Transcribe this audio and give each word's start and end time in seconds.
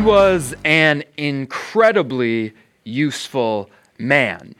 He 0.00 0.06
was 0.06 0.54
an 0.64 1.04
incredibly 1.18 2.54
useful 2.84 3.68
man. 3.98 4.54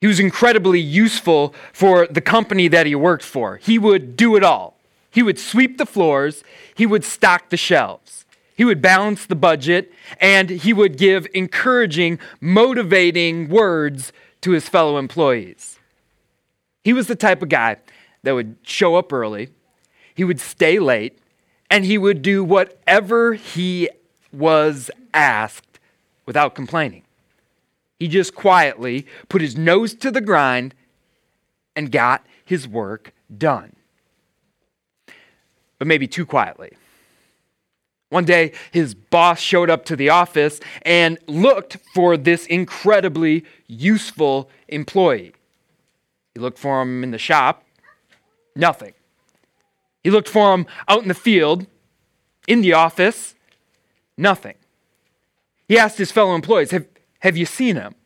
He 0.00 0.08
was 0.08 0.18
incredibly 0.18 0.80
useful 0.80 1.54
for 1.72 2.08
the 2.08 2.20
company 2.20 2.66
that 2.66 2.86
he 2.86 2.96
worked 2.96 3.22
for. 3.22 3.58
He 3.58 3.78
would 3.78 4.16
do 4.16 4.34
it 4.34 4.42
all. 4.42 4.76
He 5.08 5.22
would 5.22 5.38
sweep 5.38 5.78
the 5.78 5.86
floors, 5.86 6.42
he 6.74 6.84
would 6.84 7.04
stock 7.04 7.50
the 7.50 7.56
shelves, 7.56 8.24
he 8.56 8.64
would 8.64 8.82
balance 8.82 9.24
the 9.24 9.36
budget, 9.36 9.92
and 10.20 10.50
he 10.50 10.72
would 10.72 10.98
give 10.98 11.28
encouraging, 11.32 12.18
motivating 12.40 13.48
words 13.48 14.12
to 14.40 14.50
his 14.50 14.68
fellow 14.68 14.98
employees. 14.98 15.78
He 16.82 16.92
was 16.92 17.06
the 17.06 17.14
type 17.14 17.40
of 17.40 17.50
guy 17.50 17.76
that 18.24 18.32
would 18.34 18.56
show 18.62 18.96
up 18.96 19.12
early, 19.12 19.50
he 20.12 20.24
would 20.24 20.40
stay 20.40 20.80
late, 20.80 21.20
and 21.70 21.84
he 21.84 21.98
would 21.98 22.22
do 22.22 22.44
whatever 22.44 23.34
he 23.34 23.88
was 24.32 24.90
asked 25.12 25.78
without 26.24 26.54
complaining. 26.54 27.02
He 27.98 28.08
just 28.08 28.34
quietly 28.34 29.06
put 29.28 29.40
his 29.40 29.56
nose 29.56 29.94
to 29.94 30.10
the 30.10 30.20
grind 30.20 30.74
and 31.74 31.90
got 31.90 32.26
his 32.44 32.68
work 32.68 33.12
done. 33.36 33.74
But 35.78 35.88
maybe 35.88 36.06
too 36.06 36.26
quietly. 36.26 36.72
One 38.08 38.24
day, 38.24 38.52
his 38.70 38.94
boss 38.94 39.40
showed 39.40 39.68
up 39.68 39.84
to 39.86 39.96
the 39.96 40.10
office 40.10 40.60
and 40.82 41.18
looked 41.26 41.78
for 41.92 42.16
this 42.16 42.46
incredibly 42.46 43.44
useful 43.66 44.48
employee. 44.68 45.34
He 46.34 46.40
looked 46.40 46.58
for 46.58 46.82
him 46.82 47.02
in 47.02 47.10
the 47.10 47.18
shop, 47.18 47.64
nothing. 48.54 48.92
He 50.06 50.12
looked 50.12 50.28
for 50.28 50.54
him 50.54 50.66
out 50.86 51.02
in 51.02 51.08
the 51.08 51.14
field, 51.14 51.66
in 52.46 52.60
the 52.60 52.74
office, 52.74 53.34
nothing. 54.16 54.54
He 55.66 55.76
asked 55.76 55.98
his 55.98 56.12
fellow 56.12 56.36
employees, 56.36 56.70
Have, 56.70 56.86
have 57.18 57.36
you 57.36 57.44
seen 57.44 57.74
him? 57.74 57.96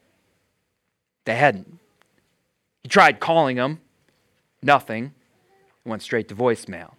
They 1.27 1.37
hadn't. 1.37 1.78
He 2.83 2.89
tried 2.89 3.21
calling 3.21 3.59
him, 3.59 3.83
nothing. 4.62 5.12
He 5.84 5.91
went 5.91 6.01
straight 6.01 6.27
to 6.28 6.34
voicemail. 6.34 6.93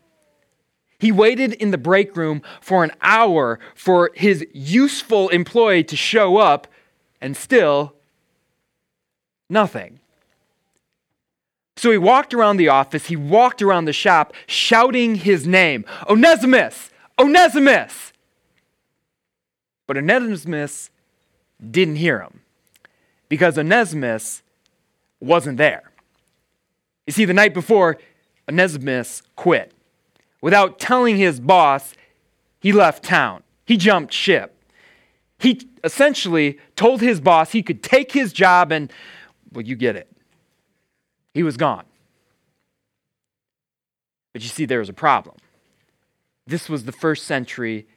He 0.99 1.11
waited 1.11 1.53
in 1.53 1.71
the 1.71 1.79
break 1.79 2.15
room 2.15 2.43
for 2.61 2.83
an 2.83 2.91
hour 3.01 3.59
for 3.73 4.11
his 4.13 4.45
useful 4.53 5.29
employee 5.29 5.83
to 5.85 5.95
show 5.95 6.37
up, 6.37 6.67
and 7.19 7.35
still, 7.35 7.95
nothing. 9.49 9.99
So 11.77 11.91
he 11.91 11.97
walked 11.97 12.33
around 12.33 12.57
the 12.57 12.67
office, 12.67 13.07
he 13.07 13.15
walked 13.15 13.61
around 13.61 13.85
the 13.85 13.93
shop, 13.93 14.33
shouting 14.47 15.15
his 15.15 15.47
name 15.47 15.85
Onesimus! 16.07 16.89
Onesimus! 17.17 18.13
But 19.87 19.97
Onesimus 19.97 20.89
didn't 21.69 21.97
hear 21.97 22.21
him 22.21 22.41
because 23.29 23.57
Onesimus 23.57 24.41
wasn't 25.19 25.57
there. 25.57 25.91
You 27.07 27.13
see, 27.13 27.25
the 27.25 27.33
night 27.33 27.53
before, 27.53 27.97
Onesimus 28.47 29.21
quit. 29.35 29.73
Without 30.41 30.79
telling 30.79 31.17
his 31.17 31.39
boss, 31.39 31.93
he 32.59 32.71
left 32.71 33.03
town. 33.03 33.43
He 33.65 33.77
jumped 33.77 34.13
ship. 34.13 34.55
He 35.39 35.67
essentially 35.83 36.59
told 36.75 37.01
his 37.01 37.19
boss 37.19 37.51
he 37.51 37.63
could 37.63 37.81
take 37.81 38.11
his 38.11 38.33
job 38.33 38.71
and, 38.71 38.91
well, 39.51 39.65
you 39.65 39.75
get 39.75 39.95
it. 39.95 40.07
He 41.33 41.43
was 41.43 41.57
gone. 41.57 41.85
But 44.33 44.41
you 44.41 44.49
see, 44.49 44.65
there 44.65 44.79
was 44.79 44.89
a 44.89 44.93
problem. 44.93 45.37
This 46.47 46.69
was 46.69 46.85
the 46.85 46.91
first 46.91 47.25
century 47.25 47.87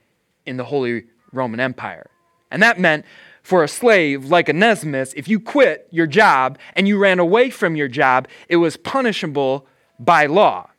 in 0.46 0.56
the 0.56 0.64
Holy 0.64 1.04
Roman 1.32 1.60
Empire. 1.60 2.10
And 2.50 2.62
that 2.62 2.78
meant 2.78 3.04
for 3.42 3.62
a 3.62 3.68
slave 3.68 4.26
like 4.26 4.48
Onesimus, 4.48 5.12
if 5.16 5.28
you 5.28 5.38
quit 5.40 5.88
your 5.90 6.06
job 6.06 6.58
and 6.74 6.88
you 6.88 6.98
ran 6.98 7.18
away 7.18 7.50
from 7.50 7.76
your 7.76 7.88
job, 7.88 8.28
it 8.48 8.56
was 8.56 8.76
punishable 8.76 9.66
by 9.98 10.26
law. 10.26 10.70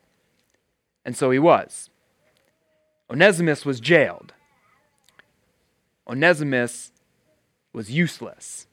And 1.04 1.16
so 1.16 1.30
he 1.30 1.38
was. 1.38 1.90
Onesimus 3.10 3.64
was 3.64 3.78
jailed. 3.78 4.32
Onesimus 6.08 6.92
was 7.72 7.90
useless. 7.90 8.66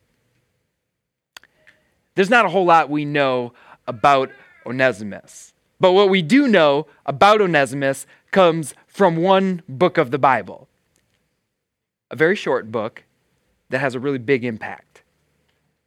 There's 2.16 2.30
not 2.30 2.46
a 2.46 2.50
whole 2.50 2.66
lot 2.66 2.90
we 2.90 3.06
know 3.06 3.54
about 3.88 4.30
Onesimus. 4.66 5.54
But 5.80 5.94
what 5.94 6.10
we 6.10 6.22
do 6.22 6.48
know 6.48 6.88
about 7.06 7.42
Onesimus 7.42 8.06
comes 8.32 8.74
from 8.88 9.18
one 9.18 9.62
book 9.68 9.98
of 9.98 10.12
the 10.12 10.18
Bible, 10.18 10.68
a 12.10 12.16
very 12.16 12.36
short 12.36 12.72
book 12.72 13.04
that 13.70 13.80
has 13.80 13.96
a 13.96 14.00
really 14.00 14.18
big 14.18 14.46
impact. 14.46 15.04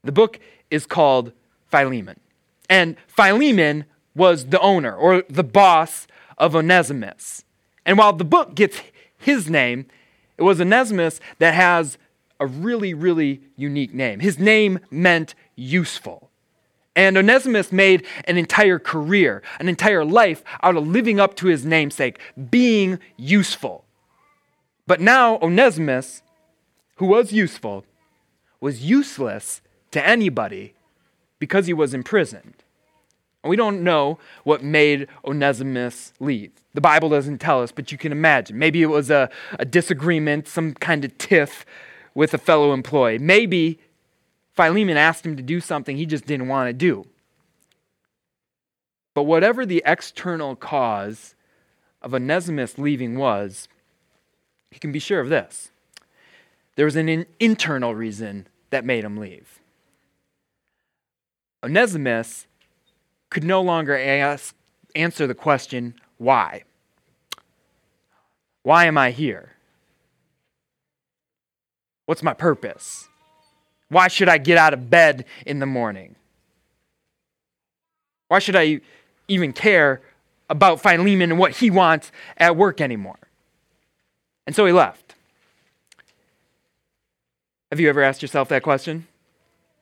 The 0.05 0.13
book 0.13 0.39
is 0.71 0.87
called 0.87 1.33
Philemon. 1.71 2.21
And 2.69 2.97
Philemon 3.07 3.85
was 4.15 4.47
the 4.47 4.61
owner 4.61 4.95
or 4.95 5.23
the 5.29 5.45
boss 5.45 6.07
of 6.39 6.55
Onesimus. 6.57 7.45
And 7.85 7.97
while 7.99 8.13
the 8.13 8.25
book 8.25 8.55
gets 8.55 8.81
his 9.19 9.49
name, 9.49 9.87
it 10.37 10.43
was 10.43 10.61
Onesimus 10.61 11.21
that 11.39 11.55
has 11.55 11.97
a 12.39 12.47
really, 12.47 12.93
really 12.93 13.41
unique 13.57 13.95
name. 13.95 14.21
His 14.21 14.39
name 14.39 14.81
meant 14.91 15.35
useful. 15.55 16.31
And 16.97 17.19
Onesimus 17.19 17.71
made 17.71 18.07
an 18.25 18.39
entire 18.39 18.79
career, 18.79 19.43
an 19.61 19.69
entire 19.69 20.05
life 20.05 20.43
out 20.63 20.77
of 20.77 20.89
living 20.89 21.21
up 21.21 21.37
to 21.37 21.47
his 21.47 21.67
namesake, 21.67 22.19
being 22.51 22.99
useful. 23.19 23.85
But 24.87 25.01
now 25.01 25.39
Onesimus, 25.43 26.23
who 26.97 27.07
was 27.07 27.33
useful, 27.33 27.85
was 28.61 28.83
useless 28.83 29.61
to 29.91 30.05
anybody 30.05 30.75
because 31.39 31.67
he 31.67 31.75
was 31.75 31.93
imprisoned. 31.93 32.65
And 33.45 33.51
we 33.51 33.57
don't 33.57 33.85
know 33.85 34.19
what 34.45 34.65
made 34.65 35.07
Onesimus 35.25 36.15
leave. 36.19 36.51
The 36.73 36.81
Bible 36.81 37.11
doesn't 37.11 37.39
tell 37.39 37.63
us, 37.63 37.73
but 37.73 37.93
you 37.93 37.99
can 37.99 38.11
imagine. 38.11 38.59
Maybe 38.59 38.83
it 38.83 38.87
was 38.87 39.11
a, 39.11 39.29
a 39.59 39.67
disagreement, 39.67 40.49
some 40.49 40.73
kind 40.75 41.05
of 41.05 41.17
tiff 41.19 41.67
with 42.15 42.33
a 42.33 42.39
fellow 42.39 42.73
employee. 42.73 43.19
Maybe 43.19 43.79
Philemon 44.57 44.97
asked 44.97 45.25
him 45.25 45.37
to 45.37 45.43
do 45.43 45.61
something 45.61 45.97
he 45.97 46.07
just 46.07 46.27
didn't 46.27 46.49
want 46.49 46.69
to 46.69 46.73
do. 46.73 47.07
But 49.15 49.25
whatever 49.25 49.65
the 49.65 49.83
external 49.87 50.57
cause 50.57 51.35
of 52.03 52.15
Onesimus 52.15 52.79
leaving 52.79 53.17
was, 53.17 53.69
you 54.71 54.81
can 54.81 54.93
be 54.93 54.99
sure 54.99 55.21
of 55.21 55.29
this. 55.29 55.71
There 56.77 56.85
was 56.85 56.97
an 56.97 57.09
in- 57.09 57.27
internal 57.39 57.95
reason 57.95 58.47
that 58.71 58.85
made 58.85 59.05
him 59.05 59.17
leave. 59.17 59.61
Onesimus 61.65 62.47
could 63.31 63.45
no 63.45 63.61
longer 63.61 63.97
ask, 63.97 64.55
answer 64.95 65.27
the 65.27 65.35
question, 65.35 65.95
why? 66.19 66.65
Why 68.63 68.85
am 68.85 68.99
I 68.99 69.11
here? 69.11 69.53
What's 72.07 72.23
my 72.23 72.35
purpose? 72.35 73.09
Why 73.89 74.09
should 74.09 74.29
I 74.29 74.39
get 74.39 74.59
out 74.59 74.75
of 74.75 74.91
bed 74.91 75.25
in 75.45 75.59
the 75.59 75.67
morning? 75.67 76.17
Why 78.29 78.39
should 78.39 78.57
I 78.57 78.81
even 79.29 79.53
care 79.53 80.01
about 80.51 80.81
Philemon 80.81 81.31
and 81.31 81.39
what 81.39 81.53
he 81.53 81.71
wants 81.71 82.11
at 82.37 82.57
work 82.57 82.81
anymore? 82.81 83.19
And 84.47 84.55
so 84.55 84.67
he 84.67 84.73
left. 84.73 85.15
Have 87.71 87.81
you 87.81 87.89
ever 87.89 88.03
asked 88.03 88.23
yourself 88.23 88.49
that 88.49 88.63
question? 88.63 89.07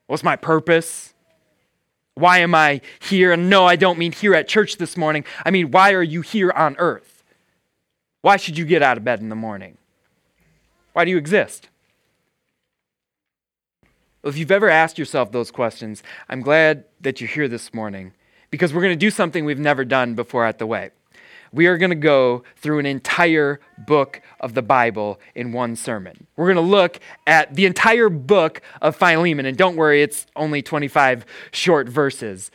What's 0.07 0.23
my 0.23 0.37
purpose? 0.37 1.15
Why 2.15 2.39
am 2.39 2.55
I 2.55 2.81
here? 3.01 3.33
And 3.33 3.51
no, 3.51 3.67
I 3.67 3.77
don't 3.77 3.99
mean 3.99 4.13
here 4.13 4.35
at 4.35 4.49
church 4.49 4.77
this 4.77 4.97
morning. 4.97 5.25
I 5.45 5.51
mean, 5.51 5.71
why 5.71 5.93
are 5.93 6.03
you 6.03 6.21
here 6.21 6.51
on 6.51 6.77
earth? 6.79 7.23
Why 8.23 8.37
should 8.37 8.57
you 8.57 8.65
get 8.65 8.83
out 8.83 8.97
of 8.97 9.05
bed 9.05 9.21
in 9.21 9.29
the 9.29 9.37
morning? 9.37 9.77
Why 10.93 11.05
do 11.05 11.11
you 11.11 11.19
exist? 11.19 11.69
If 14.25 14.39
you've 14.39 14.51
ever 14.51 14.71
asked 14.71 14.99
yourself 14.99 15.33
those 15.33 15.51
questions, 15.51 16.03
I'm 16.31 16.41
glad 16.41 16.85
that 17.03 17.21
you're 17.21 17.29
here 17.29 17.47
this 17.47 17.75
morning 17.75 18.15
because 18.51 18.73
we're 18.73 18.81
going 18.81 18.93
to 18.93 18.97
do 18.97 19.11
something 19.11 19.45
we've 19.45 19.59
never 19.59 19.85
done 19.85 20.15
before 20.15 20.47
at 20.47 20.59
the 20.59 20.67
way. 20.67 20.91
We 21.53 21.67
are 21.67 21.77
going 21.77 21.91
to 21.91 21.97
go 21.97 22.43
through 22.57 22.79
an 22.79 22.87
entire 22.87 23.61
book 23.87 24.23
of 24.41 24.55
the 24.55 24.63
Bible 24.63 25.21
in 25.35 25.53
one 25.53 25.77
sermon. 25.77 26.27
We're 26.37 26.53
going 26.53 26.65
to 26.65 26.71
look 26.73 27.01
at 27.27 27.55
the 27.55 27.67
entire 27.67 28.09
book 28.09 28.63
of 28.81 28.97
Philemon, 28.97 29.45
and 29.45 29.59
don't 29.59 29.77
worry, 29.77 30.03
it's 30.03 30.27
only 30.35 30.63
25 30.63 31.27
short 31.53 31.89
verses. 31.89 32.51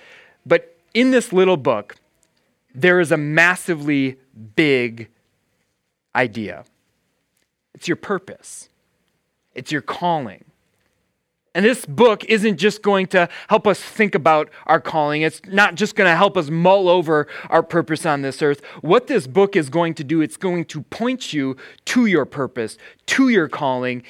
But 0.46 0.76
in 0.96 1.12
this 1.12 1.32
little 1.32 1.56
book, 1.56 1.96
there 2.74 3.00
is 3.00 3.12
a 3.12 3.18
massively 3.18 4.18
big 4.56 5.08
idea. 6.16 6.66
It's 7.76 7.88
your 7.88 7.96
purpose, 7.96 8.70
it's 9.54 9.72
your 9.72 9.82
calling, 9.82 10.44
And 11.56 11.66
this 11.66 11.86
book 11.86 12.24
isn't 12.26 12.58
just 12.58 12.84
going 12.84 13.08
to 13.08 13.28
help 13.48 13.66
us 13.66 13.82
think 13.82 14.14
about 14.14 14.50
our 14.68 14.80
calling. 14.80 15.24
It's 15.24 15.42
not 15.48 15.76
just 15.76 15.96
going 15.96 16.10
to 16.10 16.16
help 16.16 16.38
us 16.38 16.50
mull 16.50 16.88
over 16.88 17.28
our 17.50 17.64
purpose 17.64 18.06
on 18.06 18.22
this 18.22 18.42
earth. 18.42 18.64
What 18.82 19.08
this 19.08 19.26
book 19.26 19.56
is 19.56 19.70
going 19.70 19.96
to 19.96 20.04
do, 20.04 20.22
it's 20.22 20.38
going 20.38 20.66
to 20.66 20.84
point 20.84 21.34
you 21.34 21.58
to 21.86 22.06
your 22.06 22.26
purpose, 22.26 22.78
to 23.08 23.30
your 23.30 23.48
calling, 23.48 24.04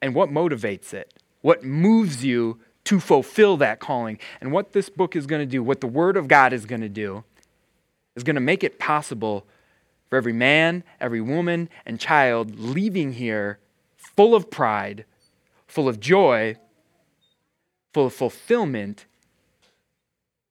and 0.00 0.14
what 0.14 0.30
motivates 0.30 0.94
it, 0.94 1.12
what 1.40 1.64
moves 1.64 2.24
you 2.24 2.60
to 2.84 3.00
fulfill 3.00 3.56
that 3.56 3.80
calling. 3.80 4.18
And 4.40 4.52
what 4.52 4.72
this 4.72 4.88
book 4.88 5.16
is 5.16 5.26
going 5.26 5.42
to 5.42 5.46
do, 5.46 5.62
what 5.62 5.80
the 5.80 5.86
Word 5.88 6.16
of 6.16 6.28
God 6.28 6.52
is 6.52 6.64
going 6.64 6.80
to 6.80 6.88
do, 6.88 7.24
is 8.14 8.22
going 8.22 8.34
to 8.34 8.40
make 8.40 8.62
it 8.62 8.78
possible 8.78 9.46
for 10.10 10.16
every 10.16 10.32
man, 10.32 10.84
every 11.00 11.20
woman, 11.20 11.68
and 11.86 11.98
child 11.98 12.58
leaving 12.58 13.14
here 13.14 13.58
full 13.96 14.34
of 14.34 14.50
pride 14.50 15.04
full 15.72 15.88
of 15.88 15.98
joy, 15.98 16.54
full 17.94 18.06
of 18.06 18.12
fulfillment 18.12 19.06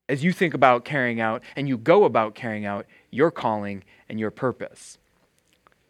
as 0.10 0.24
you 0.24 0.34
think 0.34 0.56
about 0.56 0.84
carrying 0.84 1.22
out 1.22 1.44
and 1.56 1.70
you 1.70 1.78
go 1.78 2.06
about 2.06 2.34
carrying 2.34 2.66
out 2.66 2.88
your 3.12 3.30
calling 3.30 3.84
and 4.10 4.20
your 4.20 4.32
purpose. 4.32 4.98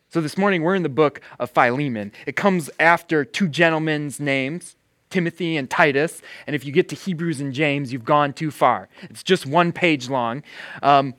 So 0.10 0.20
this 0.20 0.38
morning 0.38 0.64
we're 0.64 0.76
in 0.76 0.84
the 0.84 0.90
book 0.90 1.22
of 1.40 1.50
Philemon. 1.50 2.12
It 2.26 2.36
comes 2.36 2.70
after 2.78 3.24
two 3.24 3.48
gentlemen's 3.48 4.20
names, 4.20 4.76
Timothy 5.10 5.56
and 5.56 5.70
Titus. 5.70 6.22
And 6.46 6.54
if 6.54 6.66
you 6.66 6.74
get 6.74 6.90
to 6.90 6.96
Hebrews 6.96 7.40
and 7.40 7.54
James, 7.54 7.94
you've 7.94 8.04
gone 8.04 8.34
too 8.34 8.52
far. 8.52 8.90
It's 9.04 9.24
just 9.24 9.46
one 9.46 9.72
page 9.72 10.10
long. 10.10 10.44
Um, 10.84 11.16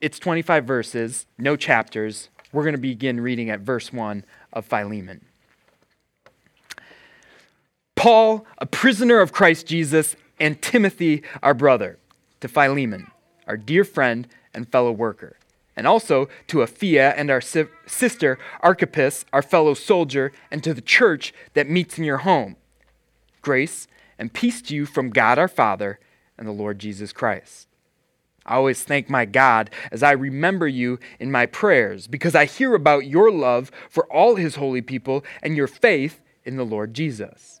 it's 0.00 0.20
25 0.20 0.64
verses, 0.64 1.26
no 1.38 1.56
chapters. 1.56 2.28
We're 2.52 2.62
going 2.62 2.76
to 2.76 2.80
begin 2.80 3.20
reading 3.20 3.50
at 3.50 3.60
verse 3.60 3.92
1 3.92 4.24
of 4.52 4.64
Philemon. 4.64 5.26
Paul, 8.02 8.44
a 8.58 8.66
prisoner 8.66 9.20
of 9.20 9.32
Christ 9.32 9.68
Jesus, 9.68 10.16
and 10.40 10.60
Timothy, 10.60 11.22
our 11.40 11.54
brother, 11.54 12.00
to 12.40 12.48
Philemon, 12.48 13.12
our 13.46 13.56
dear 13.56 13.84
friend 13.84 14.26
and 14.52 14.68
fellow 14.68 14.90
worker, 14.90 15.36
and 15.76 15.86
also 15.86 16.28
to 16.48 16.56
Apphia 16.56 17.14
and 17.16 17.30
our 17.30 17.40
si- 17.40 17.66
sister 17.86 18.40
Archippus, 18.60 19.24
our 19.32 19.40
fellow 19.40 19.72
soldier, 19.72 20.32
and 20.50 20.64
to 20.64 20.74
the 20.74 20.80
church 20.80 21.32
that 21.54 21.70
meets 21.70 21.96
in 21.96 22.02
your 22.02 22.16
home. 22.16 22.56
Grace 23.40 23.86
and 24.18 24.32
peace 24.32 24.60
to 24.62 24.74
you 24.74 24.84
from 24.84 25.10
God 25.10 25.38
our 25.38 25.46
Father 25.46 26.00
and 26.36 26.48
the 26.48 26.50
Lord 26.50 26.80
Jesus 26.80 27.12
Christ. 27.12 27.68
I 28.44 28.56
always 28.56 28.82
thank 28.82 29.08
my 29.08 29.26
God 29.26 29.70
as 29.92 30.02
I 30.02 30.10
remember 30.10 30.66
you 30.66 30.98
in 31.20 31.30
my 31.30 31.46
prayers, 31.46 32.08
because 32.08 32.34
I 32.34 32.46
hear 32.46 32.74
about 32.74 33.06
your 33.06 33.30
love 33.30 33.70
for 33.88 34.12
all 34.12 34.34
his 34.34 34.56
holy 34.56 34.82
people 34.82 35.24
and 35.40 35.56
your 35.56 35.68
faith 35.68 36.20
in 36.44 36.56
the 36.56 36.64
Lord 36.64 36.94
Jesus. 36.94 37.60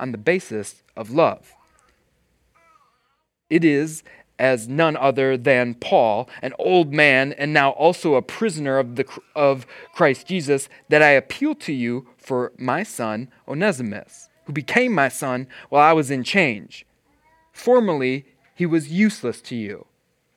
on 0.00 0.12
the 0.12 0.18
basis 0.18 0.82
of 0.96 1.10
love. 1.10 1.54
It 3.48 3.64
is 3.64 4.02
as 4.38 4.66
none 4.66 4.96
other 4.96 5.36
than 5.36 5.74
Paul, 5.74 6.28
an 6.40 6.54
old 6.58 6.94
man 6.94 7.34
and 7.34 7.52
now 7.52 7.70
also 7.72 8.14
a 8.14 8.22
prisoner 8.22 8.78
of, 8.78 8.96
the, 8.96 9.04
of 9.36 9.66
Christ 9.92 10.26
Jesus, 10.26 10.68
that 10.88 11.02
I 11.02 11.10
appeal 11.10 11.54
to 11.56 11.72
you 11.72 12.08
for 12.16 12.52
my 12.56 12.82
son 12.82 13.28
Onesimus, 13.46 14.30
who 14.46 14.54
became 14.54 14.94
my 14.94 15.10
son 15.10 15.46
while 15.68 15.82
I 15.82 15.92
was 15.92 16.10
in 16.10 16.24
change. 16.24 16.86
Formerly, 17.52 18.24
he 18.54 18.64
was 18.64 18.90
useless 18.90 19.42
to 19.42 19.56
you, 19.56 19.86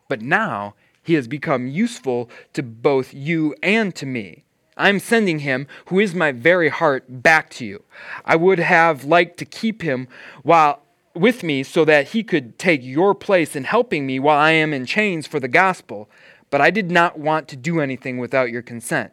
but 0.09 0.21
now 0.21 0.75
he 1.01 1.13
has 1.13 1.27
become 1.27 1.67
useful 1.67 2.29
to 2.53 2.61
both 2.61 3.13
you 3.13 3.55
and 3.63 3.95
to 3.95 4.05
me. 4.05 4.43
I'm 4.77 4.99
sending 4.99 5.39
him, 5.39 5.67
who 5.87 5.99
is 5.99 6.15
my 6.15 6.31
very 6.31 6.69
heart, 6.69 7.05
back 7.21 7.49
to 7.51 7.65
you. 7.65 7.83
I 8.25 8.35
would 8.35 8.59
have 8.59 9.05
liked 9.05 9.37
to 9.37 9.45
keep 9.45 9.81
him 9.81 10.07
while 10.41 10.81
with 11.15 11.43
me 11.43 11.63
so 11.63 11.85
that 11.85 12.09
he 12.09 12.23
could 12.23 12.57
take 12.57 12.83
your 12.83 13.13
place 13.13 13.55
in 13.55 13.65
helping 13.65 14.05
me 14.07 14.19
while 14.19 14.37
I 14.37 14.51
am 14.51 14.73
in 14.73 14.85
chains 14.85 15.27
for 15.27 15.39
the 15.39 15.47
gospel, 15.47 16.09
but 16.49 16.61
I 16.61 16.71
did 16.71 16.89
not 16.89 17.19
want 17.19 17.47
to 17.49 17.55
do 17.55 17.79
anything 17.79 18.17
without 18.17 18.49
your 18.49 18.61
consent, 18.61 19.11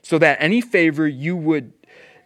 so 0.00 0.18
that 0.18 0.38
any 0.40 0.60
favor 0.60 1.06
you 1.06 1.36
would 1.36 1.72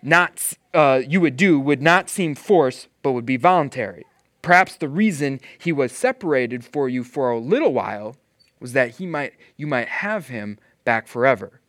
not 0.02 0.52
uh, 0.72 1.02
you 1.06 1.20
would 1.20 1.36
do 1.36 1.58
would 1.58 1.82
not 1.82 2.08
seem 2.08 2.36
forced, 2.36 2.88
but 3.02 3.12
would 3.12 3.26
be 3.26 3.36
voluntary. 3.36 4.04
Perhaps 4.42 4.76
the 4.76 4.88
reason 4.88 5.40
he 5.58 5.72
was 5.72 5.90
separated 5.90 6.64
for 6.64 6.88
you 6.88 7.02
for 7.02 7.30
a 7.30 7.40
little 7.40 7.72
while 7.72 8.16
was 8.60 8.72
that 8.72 8.96
he 8.96 9.06
might 9.06 9.32
you 9.56 9.66
might 9.66 9.88
have 9.88 10.28
him 10.28 10.58
back 10.84 11.08
forever 11.08 11.60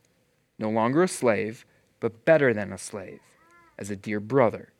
no 0.60 0.70
longer 0.70 1.02
a 1.02 1.08
slave, 1.08 1.64
but 1.98 2.24
better 2.24 2.52
than 2.52 2.72
a 2.72 2.78
slave, 2.78 3.20
as 3.78 3.90
a 3.90 3.96
dear 3.96 4.20
brother. 4.20 4.72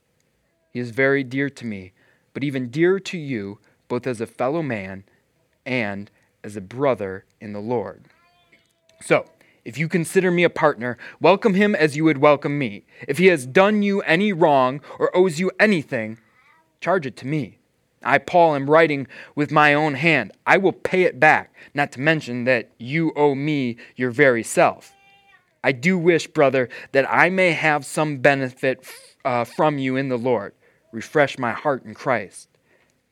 He 0.73 0.79
is 0.79 0.91
very 0.91 1.25
dear 1.25 1.51
to 1.51 1.67
me, 1.67 1.93
but 2.35 2.45
even 2.45 2.71
dearer 2.71 3.01
to 3.01 3.19
you, 3.19 3.59
both 3.89 4.07
as 4.07 4.21
a 4.21 4.27
fellow 4.27 4.63
man 4.63 5.05
and 5.67 6.11
as 6.45 6.55
a 6.55 6.61
brother 6.61 7.25
in 7.41 7.53
the 7.53 7.61
Lord. 7.61 8.05
So, 9.01 9.25
if 9.65 9.79
you 9.79 9.89
consider 9.89 10.31
me 10.31 10.45
a 10.45 10.51
partner, 10.51 10.97
welcome 11.21 11.55
him 11.55 11.75
as 11.75 11.97
you 11.97 12.05
would 12.05 12.19
welcome 12.19 12.59
me. 12.59 12.85
If 13.09 13.19
he 13.19 13.27
has 13.27 13.47
done 13.47 13.83
you 13.83 14.01
any 14.03 14.33
wrong 14.33 14.81
or 14.99 15.15
owes 15.17 15.39
you 15.39 15.51
anything, 15.59 16.19
charge 16.81 17.07
it 17.07 17.17
to 17.19 17.27
me. 17.27 17.59
I, 18.03 18.19
Paul, 18.19 18.55
am 18.55 18.71
writing 18.71 19.07
with 19.35 19.51
my 19.51 19.75
own 19.75 19.95
hand. 19.95 20.33
I 20.47 20.57
will 20.57 20.73
pay 20.73 21.03
it 21.03 21.21
back, 21.21 21.55
not 21.75 21.93
to 21.93 22.01
mention 22.01 22.45
that 22.45 22.71
you 22.79 23.13
owe 23.15 23.35
me 23.35 23.77
your 23.97 24.11
very 24.11 24.43
self. 24.43 24.95
I 25.63 25.73
do 25.73 25.99
wish, 25.99 26.27
brother, 26.27 26.69
that 26.93 27.07
I 27.13 27.29
may 27.29 27.53
have 27.53 27.85
some 27.85 28.19
benefit 28.19 28.87
uh, 29.25 29.45
from 29.45 29.79
you 29.79 29.97
in 29.97 30.09
the 30.09 30.17
Lord. 30.17 30.55
Refresh 30.93 31.39
my 31.39 31.53
heart 31.53 31.85
in 31.85 31.95
Christ. 31.95 32.49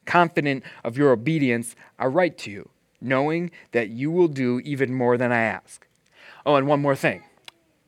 Confident 0.06 0.64
of 0.84 0.96
your 0.96 1.12
obedience, 1.12 1.76
I 1.98 2.06
write 2.06 2.38
to 2.38 2.50
you, 2.50 2.70
knowing 3.00 3.50
that 3.72 3.90
you 3.90 4.10
will 4.10 4.28
do 4.28 4.60
even 4.60 4.94
more 4.94 5.18
than 5.18 5.32
I 5.32 5.42
ask. 5.42 5.86
Oh, 6.46 6.56
and 6.56 6.66
one 6.66 6.80
more 6.80 6.96
thing. 6.96 7.22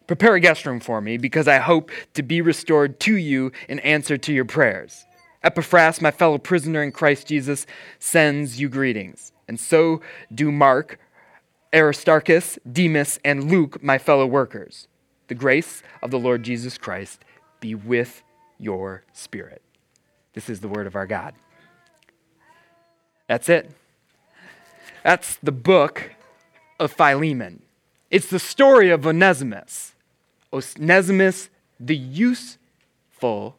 Prepare 0.07 0.35
a 0.35 0.41
guest 0.41 0.67
room 0.67 0.81
for 0.81 1.01
me, 1.01 1.17
because 1.17 1.49
I 1.49 1.59
hope 1.59 1.91
to 2.15 2.23
be 2.23 2.41
restored 2.41 3.01
to 3.01 3.17
you 3.17 3.53
in 3.69 3.79
answer 3.79 4.19
to 4.19 4.33
your 4.33 4.45
prayers. 4.45 5.07
Epaphras, 5.43 6.03
my 6.03 6.11
fellow 6.11 6.37
prisoner 6.37 6.83
in 6.83 6.93
Christ 6.93 7.29
Jesus, 7.29 7.67
sends 7.99 8.61
you 8.61 8.69
greetings. 8.69 9.33
And 9.49 9.59
so 9.59 10.03
do 10.35 10.53
Mark, 10.53 10.99
Aristarchus, 11.75 12.59
Demas, 12.71 13.19
and 13.25 13.51
Luke, 13.51 13.83
my 13.83 13.99
fellow 13.99 14.27
workers. 14.27 14.89
The 15.29 15.35
grace 15.35 15.83
of 16.03 16.11
the 16.11 16.19
Lord 16.19 16.43
Jesus 16.43 16.77
Christ 16.77 17.25
be 17.61 17.75
with 17.75 18.23
your 18.59 19.05
spirit. 19.13 19.63
This 20.33 20.49
is 20.49 20.61
the 20.61 20.69
word 20.69 20.87
of 20.87 20.97
our 20.97 21.07
God. 21.07 21.35
That's 23.29 23.49
it. 23.49 23.71
That's 25.05 25.37
the 25.37 25.53
book 25.53 26.13
of 26.79 26.93
Philemon. 26.93 27.63
It's 28.11 28.29
the 28.29 28.41
story 28.41 28.91
of 28.91 29.07
Onesimus. 29.07 29.95
Onesimus, 30.53 31.49
the 31.79 31.97
useful, 31.97 33.57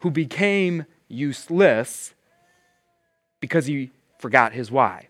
who 0.00 0.10
became 0.10 0.84
useless 1.08 2.14
because 3.40 3.66
he 3.66 3.90
forgot 4.18 4.52
his 4.52 4.70
why. 4.70 5.08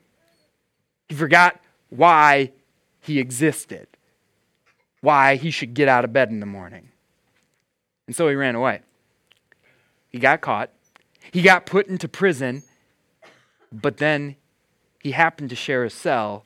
He 1.08 1.14
forgot 1.14 1.58
why 1.90 2.52
he 3.00 3.18
existed, 3.18 3.87
why 5.00 5.37
he 5.37 5.50
should 5.50 5.75
get 5.75 5.88
out 5.88 6.04
of 6.04 6.12
bed 6.12 6.30
in 6.30 6.40
the 6.40 6.47
morning. 6.47 6.88
And 8.07 8.16
so 8.16 8.28
he 8.28 8.35
ran 8.35 8.54
away. 8.54 8.80
He 10.11 10.18
got 10.18 10.40
caught, 10.40 10.71
he 11.30 11.42
got 11.42 11.66
put 11.66 11.87
into 11.87 12.09
prison, 12.09 12.62
but 13.71 13.99
then 13.99 14.37
he 15.02 15.12
happened 15.12 15.50
to 15.50 15.57
share 15.57 15.85
a 15.85 15.90
cell 15.90 16.45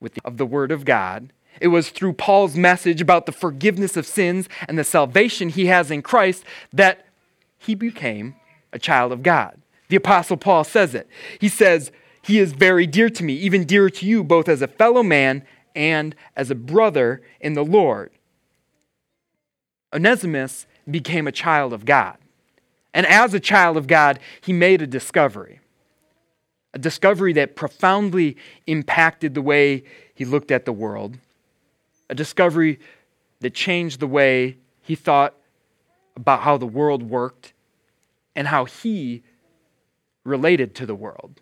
with 0.00 0.14
the, 0.14 0.20
of 0.24 0.36
the 0.36 0.46
Word 0.46 0.70
of 0.70 0.84
God. 0.84 1.32
It 1.60 1.68
was 1.68 1.88
through 1.88 2.12
Paul's 2.14 2.56
message 2.56 3.00
about 3.00 3.24
the 3.26 3.32
forgiveness 3.32 3.96
of 3.96 4.06
sins 4.06 4.48
and 4.68 4.78
the 4.78 4.84
salvation 4.84 5.48
he 5.48 5.66
has 5.66 5.90
in 5.90 6.02
Christ 6.02 6.44
that 6.72 7.06
he 7.58 7.74
became 7.74 8.36
a 8.72 8.78
child 8.78 9.12
of 9.12 9.22
God. 9.22 9.60
The 9.88 9.96
Apostle 9.96 10.36
Paul 10.36 10.64
says 10.64 10.94
it. 10.94 11.08
He 11.40 11.48
says, 11.48 11.90
he 12.26 12.40
is 12.40 12.52
very 12.52 12.88
dear 12.88 13.08
to 13.08 13.22
me, 13.22 13.34
even 13.34 13.64
dearer 13.64 13.88
to 13.88 14.04
you, 14.04 14.24
both 14.24 14.48
as 14.48 14.60
a 14.60 14.66
fellow 14.66 15.04
man 15.04 15.44
and 15.76 16.16
as 16.34 16.50
a 16.50 16.56
brother 16.56 17.22
in 17.40 17.52
the 17.52 17.64
Lord. 17.64 18.10
Onesimus 19.94 20.66
became 20.90 21.28
a 21.28 21.32
child 21.32 21.72
of 21.72 21.84
God. 21.84 22.18
And 22.92 23.06
as 23.06 23.32
a 23.32 23.38
child 23.38 23.76
of 23.76 23.86
God, 23.86 24.18
he 24.40 24.52
made 24.52 24.82
a 24.82 24.88
discovery. 24.88 25.60
A 26.74 26.80
discovery 26.80 27.32
that 27.34 27.54
profoundly 27.54 28.36
impacted 28.66 29.34
the 29.34 29.42
way 29.42 29.84
he 30.12 30.24
looked 30.24 30.50
at 30.50 30.64
the 30.64 30.72
world. 30.72 31.18
A 32.10 32.14
discovery 32.16 32.80
that 33.38 33.54
changed 33.54 34.00
the 34.00 34.06
way 34.08 34.56
he 34.82 34.96
thought 34.96 35.34
about 36.16 36.40
how 36.40 36.56
the 36.56 36.66
world 36.66 37.04
worked 37.04 37.52
and 38.34 38.48
how 38.48 38.64
he 38.64 39.22
related 40.24 40.74
to 40.74 40.86
the 40.86 40.94
world. 40.94 41.40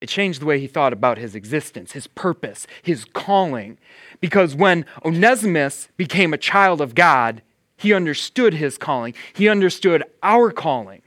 It 0.00 0.08
changed 0.08 0.40
the 0.40 0.46
way 0.46 0.60
he 0.60 0.68
thought 0.68 0.92
about 0.92 1.18
his 1.18 1.34
existence, 1.34 1.92
his 1.92 2.06
purpose, 2.06 2.66
his 2.82 3.04
calling. 3.04 3.78
Because 4.20 4.54
when 4.54 4.86
Onesimus 5.04 5.88
became 5.96 6.32
a 6.32 6.38
child 6.38 6.80
of 6.80 6.94
God, 6.94 7.42
he 7.76 7.92
understood 7.92 8.54
his 8.54 8.78
calling. 8.78 9.14
He 9.32 9.48
understood 9.48 10.04
our 10.22 10.50
calling. 10.50 11.02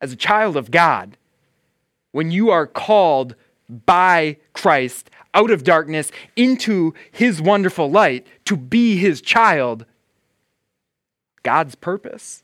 As 0.00 0.12
a 0.12 0.16
child 0.16 0.56
of 0.56 0.70
God, 0.70 1.16
when 2.10 2.30
you 2.30 2.50
are 2.50 2.66
called 2.66 3.34
by 3.86 4.36
Christ 4.52 5.10
out 5.34 5.50
of 5.50 5.64
darkness 5.64 6.10
into 6.36 6.92
his 7.10 7.40
wonderful 7.40 7.90
light 7.90 8.26
to 8.44 8.56
be 8.56 8.96
his 8.96 9.22
child, 9.22 9.86
God's 11.42 11.74
purpose, 11.74 12.42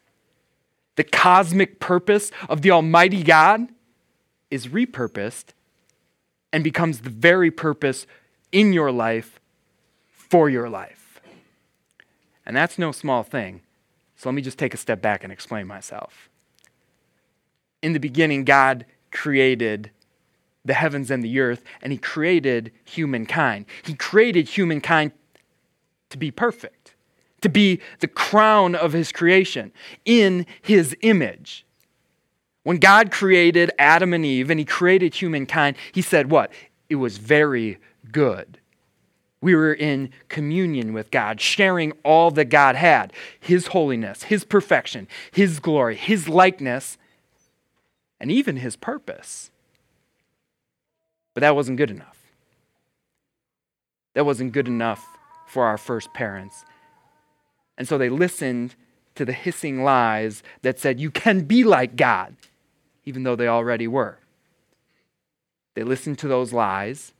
the 0.96 1.04
cosmic 1.04 1.80
purpose 1.80 2.30
of 2.48 2.62
the 2.62 2.70
Almighty 2.70 3.22
God, 3.22 3.68
is 4.50 4.68
repurposed 4.68 5.46
and 6.52 6.64
becomes 6.64 7.00
the 7.00 7.10
very 7.10 7.50
purpose 7.50 8.06
in 8.52 8.72
your 8.72 8.90
life 8.90 9.40
for 10.10 10.48
your 10.48 10.68
life. 10.68 11.20
And 12.46 12.56
that's 12.56 12.78
no 12.78 12.92
small 12.92 13.22
thing. 13.22 13.60
So 14.16 14.28
let 14.28 14.34
me 14.34 14.42
just 14.42 14.58
take 14.58 14.74
a 14.74 14.78
step 14.78 15.02
back 15.02 15.22
and 15.22 15.32
explain 15.32 15.66
myself. 15.66 16.28
In 17.82 17.92
the 17.92 18.00
beginning, 18.00 18.44
God 18.44 18.84
created 19.12 19.90
the 20.64 20.74
heavens 20.74 21.10
and 21.10 21.22
the 21.22 21.40
earth, 21.40 21.62
and 21.80 21.92
He 21.92 21.98
created 21.98 22.72
humankind. 22.84 23.66
He 23.84 23.94
created 23.94 24.48
humankind 24.48 25.12
to 26.10 26.18
be 26.18 26.30
perfect, 26.30 26.94
to 27.42 27.48
be 27.48 27.80
the 28.00 28.08
crown 28.08 28.74
of 28.74 28.92
His 28.92 29.12
creation, 29.12 29.72
in 30.04 30.46
His 30.60 30.96
image. 31.02 31.64
When 32.62 32.78
God 32.78 33.10
created 33.10 33.70
Adam 33.78 34.12
and 34.12 34.24
Eve 34.24 34.50
and 34.50 34.58
he 34.58 34.64
created 34.64 35.14
humankind, 35.14 35.76
he 35.92 36.02
said, 36.02 36.30
What? 36.30 36.52
It 36.88 36.96
was 36.96 37.18
very 37.18 37.78
good. 38.10 38.58
We 39.40 39.54
were 39.54 39.72
in 39.72 40.10
communion 40.28 40.92
with 40.92 41.10
God, 41.10 41.40
sharing 41.40 41.92
all 42.02 42.30
that 42.32 42.46
God 42.46 42.74
had 42.74 43.12
His 43.38 43.68
holiness, 43.68 44.24
His 44.24 44.44
perfection, 44.44 45.06
His 45.30 45.60
glory, 45.60 45.96
His 45.96 46.28
likeness, 46.28 46.98
and 48.18 48.32
even 48.32 48.56
His 48.56 48.74
purpose. 48.74 49.50
But 51.34 51.42
that 51.42 51.54
wasn't 51.54 51.78
good 51.78 51.90
enough. 51.90 52.16
That 54.14 54.26
wasn't 54.26 54.52
good 54.52 54.66
enough 54.66 55.06
for 55.46 55.66
our 55.66 55.78
first 55.78 56.12
parents. 56.12 56.64
And 57.76 57.86
so 57.86 57.96
they 57.96 58.08
listened 58.08 58.74
to 59.18 59.24
the 59.24 59.32
hissing 59.32 59.84
lies 59.84 60.42
that 60.62 60.80
said, 60.80 60.98
You 60.98 61.10
can 61.10 61.42
be 61.42 61.62
like 61.62 61.94
God 61.94 62.34
even 63.08 63.22
though 63.22 63.36
they 63.36 63.48
already 63.48 63.88
were. 63.88 64.18
They 65.74 65.82
listened 65.82 66.18
to 66.18 66.28
those 66.28 66.52
lies, 66.52 67.14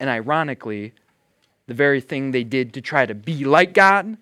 and 0.00 0.08
ironically, 0.08 0.94
the 1.66 1.74
very 1.74 2.00
thing 2.00 2.30
they 2.30 2.42
did 2.42 2.72
to 2.72 2.80
try 2.80 3.04
to 3.04 3.14
be 3.14 3.44
like 3.44 3.74
God 3.74 4.16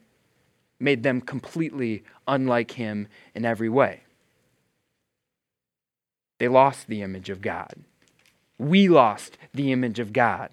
made 0.81 1.05
them 1.05 1.21
completely 1.21 2.03
unlike 2.27 2.73
Him 2.73 3.07
in 3.33 3.45
every 3.45 3.69
way. 3.69 4.01
They 6.39 6.49
lost 6.49 6.89
the 6.89 7.03
image 7.03 7.31
of 7.31 7.41
God. 7.41 7.75
We 8.59 8.89
lost 8.89 9.39
the 9.55 9.71
image 9.71 10.01
of 10.01 10.13
God. 10.13 10.51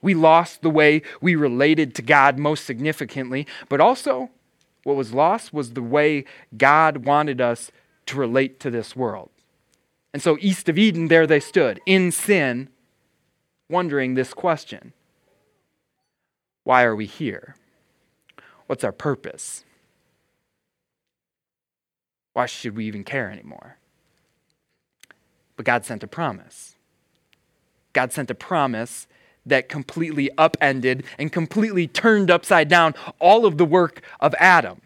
We 0.00 0.14
lost 0.14 0.62
the 0.62 0.70
way 0.70 1.02
we 1.20 1.34
related 1.34 1.94
to 1.96 2.02
God 2.02 2.38
most 2.38 2.64
significantly, 2.64 3.46
but 3.68 3.82
also 3.82 4.30
what 4.84 4.96
was 4.96 5.12
lost 5.12 5.52
was 5.52 5.72
the 5.72 5.82
way 5.82 6.24
God 6.56 7.04
wanted 7.04 7.40
us 7.40 7.72
to 8.06 8.16
relate 8.16 8.60
to 8.60 8.70
this 8.70 8.94
world. 8.94 9.30
And 10.12 10.22
so, 10.22 10.36
east 10.40 10.68
of 10.68 10.78
Eden, 10.78 11.08
there 11.08 11.26
they 11.26 11.40
stood 11.40 11.80
in 11.86 12.12
sin, 12.12 12.68
wondering 13.68 14.14
this 14.14 14.32
question 14.32 14.92
Why 16.62 16.84
are 16.84 16.94
we 16.94 17.06
here? 17.06 17.56
What's 18.66 18.84
our 18.84 18.92
purpose? 18.92 19.64
Why 22.32 22.46
should 22.46 22.76
we 22.76 22.86
even 22.86 23.04
care 23.04 23.30
anymore? 23.30 23.78
But 25.56 25.66
God 25.66 25.84
sent 25.84 26.02
a 26.02 26.08
promise. 26.08 26.74
God 27.92 28.12
sent 28.12 28.30
a 28.30 28.34
promise 28.34 29.06
that 29.46 29.68
completely 29.68 30.30
upended 30.38 31.04
and 31.18 31.32
completely 31.32 31.86
turned 31.86 32.30
upside 32.30 32.68
down 32.68 32.94
all 33.18 33.46
of 33.46 33.58
the 33.58 33.64
work 33.64 34.02
of 34.20 34.34
Adam. 34.38 34.80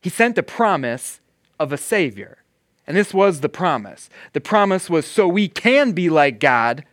He 0.00 0.10
sent 0.10 0.38
a 0.38 0.42
promise 0.42 1.20
of 1.58 1.72
a 1.72 1.78
Savior. 1.78 2.38
And 2.86 2.96
this 2.96 3.14
was 3.14 3.40
the 3.40 3.48
promise. 3.48 4.10
The 4.32 4.40
promise 4.40 4.90
was 4.90 5.06
so 5.06 5.26
we 5.26 5.48
can 5.48 5.92
be 5.92 6.10
like 6.10 6.38
God, 6.38 6.84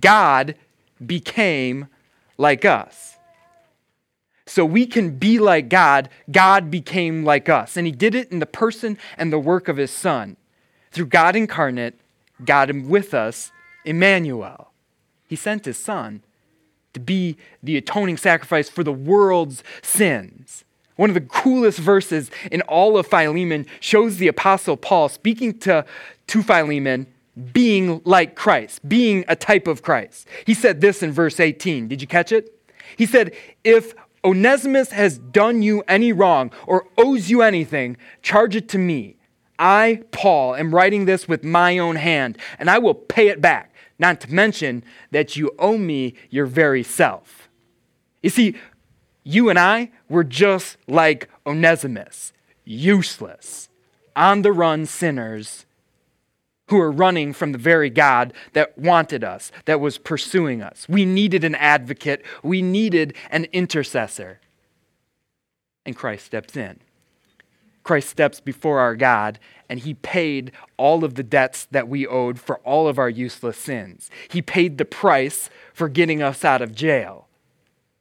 God 0.00 0.54
became 1.04 1.88
like 2.38 2.64
us. 2.64 3.16
So 4.46 4.64
we 4.64 4.86
can 4.86 5.18
be 5.18 5.40
like 5.40 5.68
God, 5.68 6.08
God 6.30 6.70
became 6.70 7.24
like 7.24 7.48
us. 7.48 7.76
And 7.76 7.86
He 7.86 7.92
did 7.92 8.14
it 8.14 8.30
in 8.30 8.38
the 8.38 8.46
person 8.46 8.96
and 9.18 9.32
the 9.32 9.38
work 9.38 9.66
of 9.66 9.76
His 9.76 9.90
Son. 9.90 10.36
Through 10.92 11.06
God 11.06 11.34
incarnate, 11.34 11.98
God 12.44 12.70
with 12.86 13.12
us, 13.12 13.50
Emmanuel. 13.84 14.70
He 15.26 15.34
sent 15.34 15.64
His 15.64 15.76
Son 15.76 16.22
to 16.96 17.00
be 17.00 17.36
the 17.62 17.76
atoning 17.76 18.16
sacrifice 18.16 18.70
for 18.70 18.82
the 18.82 18.92
world's 18.92 19.62
sins. 19.82 20.64
One 20.96 21.10
of 21.10 21.14
the 21.14 21.20
coolest 21.20 21.78
verses 21.78 22.30
in 22.50 22.62
all 22.62 22.96
of 22.96 23.06
Philemon 23.06 23.66
shows 23.80 24.16
the 24.16 24.28
Apostle 24.28 24.78
Paul 24.78 25.10
speaking 25.10 25.58
to, 25.60 25.84
to 26.28 26.42
Philemon 26.42 27.06
being 27.52 28.00
like 28.06 28.34
Christ, 28.34 28.88
being 28.88 29.26
a 29.28 29.36
type 29.36 29.66
of 29.66 29.82
Christ. 29.82 30.26
He 30.46 30.54
said 30.54 30.80
this 30.80 31.02
in 31.02 31.12
verse 31.12 31.38
18. 31.38 31.86
Did 31.86 32.00
you 32.00 32.08
catch 32.08 32.32
it? 32.32 32.58
He 32.96 33.04
said, 33.04 33.34
If 33.62 33.94
Onesimus 34.24 34.90
has 34.92 35.18
done 35.18 35.60
you 35.60 35.84
any 35.86 36.14
wrong 36.14 36.50
or 36.66 36.88
owes 36.96 37.28
you 37.28 37.42
anything, 37.42 37.98
charge 38.22 38.56
it 38.56 38.70
to 38.70 38.78
me. 38.78 39.16
I, 39.58 40.02
Paul, 40.12 40.54
am 40.54 40.74
writing 40.74 41.04
this 41.04 41.28
with 41.28 41.44
my 41.44 41.76
own 41.76 41.96
hand, 41.96 42.38
and 42.58 42.70
I 42.70 42.78
will 42.78 42.94
pay 42.94 43.28
it 43.28 43.42
back, 43.42 43.74
not 43.98 44.20
to 44.22 44.32
mention 44.32 44.84
that 45.10 45.36
you 45.36 45.52
owe 45.58 45.78
me 45.78 46.14
your 46.30 46.46
very 46.46 46.82
self. 46.82 47.48
You 48.22 48.30
see, 48.30 48.56
you 49.24 49.48
and 49.48 49.58
I 49.58 49.90
were 50.08 50.24
just 50.24 50.76
like 50.86 51.28
Onesimus, 51.46 52.32
useless, 52.64 53.68
on 54.14 54.42
the 54.42 54.52
run 54.52 54.86
sinners 54.86 55.66
who 56.68 56.80
are 56.80 56.90
running 56.90 57.32
from 57.32 57.52
the 57.52 57.58
very 57.58 57.90
God 57.90 58.32
that 58.52 58.76
wanted 58.76 59.22
us, 59.22 59.52
that 59.66 59.80
was 59.80 59.98
pursuing 59.98 60.62
us. 60.62 60.86
We 60.88 61.04
needed 61.04 61.44
an 61.44 61.54
advocate, 61.54 62.24
we 62.42 62.62
needed 62.62 63.14
an 63.30 63.46
intercessor. 63.52 64.40
And 65.84 65.96
Christ 65.96 66.26
steps 66.26 66.56
in. 66.56 66.80
Christ 67.86 68.08
steps 68.08 68.40
before 68.40 68.80
our 68.80 68.96
God 68.96 69.38
and 69.68 69.78
he 69.78 69.94
paid 69.94 70.50
all 70.76 71.04
of 71.04 71.14
the 71.14 71.22
debts 71.22 71.68
that 71.70 71.86
we 71.86 72.04
owed 72.04 72.40
for 72.40 72.58
all 72.58 72.88
of 72.88 72.98
our 72.98 73.08
useless 73.08 73.56
sins. 73.56 74.10
He 74.28 74.42
paid 74.42 74.76
the 74.76 74.84
price 74.84 75.50
for 75.72 75.88
getting 75.88 76.20
us 76.20 76.44
out 76.44 76.62
of 76.62 76.74
jail. 76.74 77.28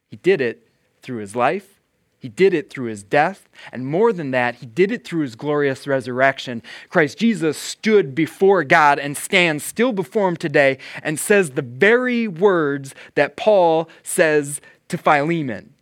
He 0.07 0.15
did 0.15 0.41
it 0.41 0.67
through 1.03 1.19
his 1.19 1.35
life, 1.35 1.79
he 2.17 2.29
did 2.29 2.55
it 2.55 2.71
through 2.71 2.85
his 2.85 3.03
death, 3.03 3.47
and 3.71 3.85
more 3.85 4.11
than 4.11 4.31
that, 4.31 4.55
he 4.55 4.65
did 4.65 4.91
it 4.91 5.05
through 5.05 5.21
his 5.21 5.35
glorious 5.35 5.85
resurrection. 5.85 6.63
Christ 6.89 7.19
Jesus 7.19 7.55
stood 7.55 8.15
before 8.15 8.63
God 8.63 8.97
and 8.97 9.15
stands 9.15 9.63
still 9.63 9.93
before 9.93 10.27
him 10.27 10.35
today 10.35 10.79
and 11.03 11.19
says 11.19 11.51
the 11.51 11.61
very 11.61 12.27
words 12.27 12.95
that 13.13 13.35
Paul 13.35 13.87
says 14.01 14.61
to 14.87 14.97
Philemon. 14.97 15.75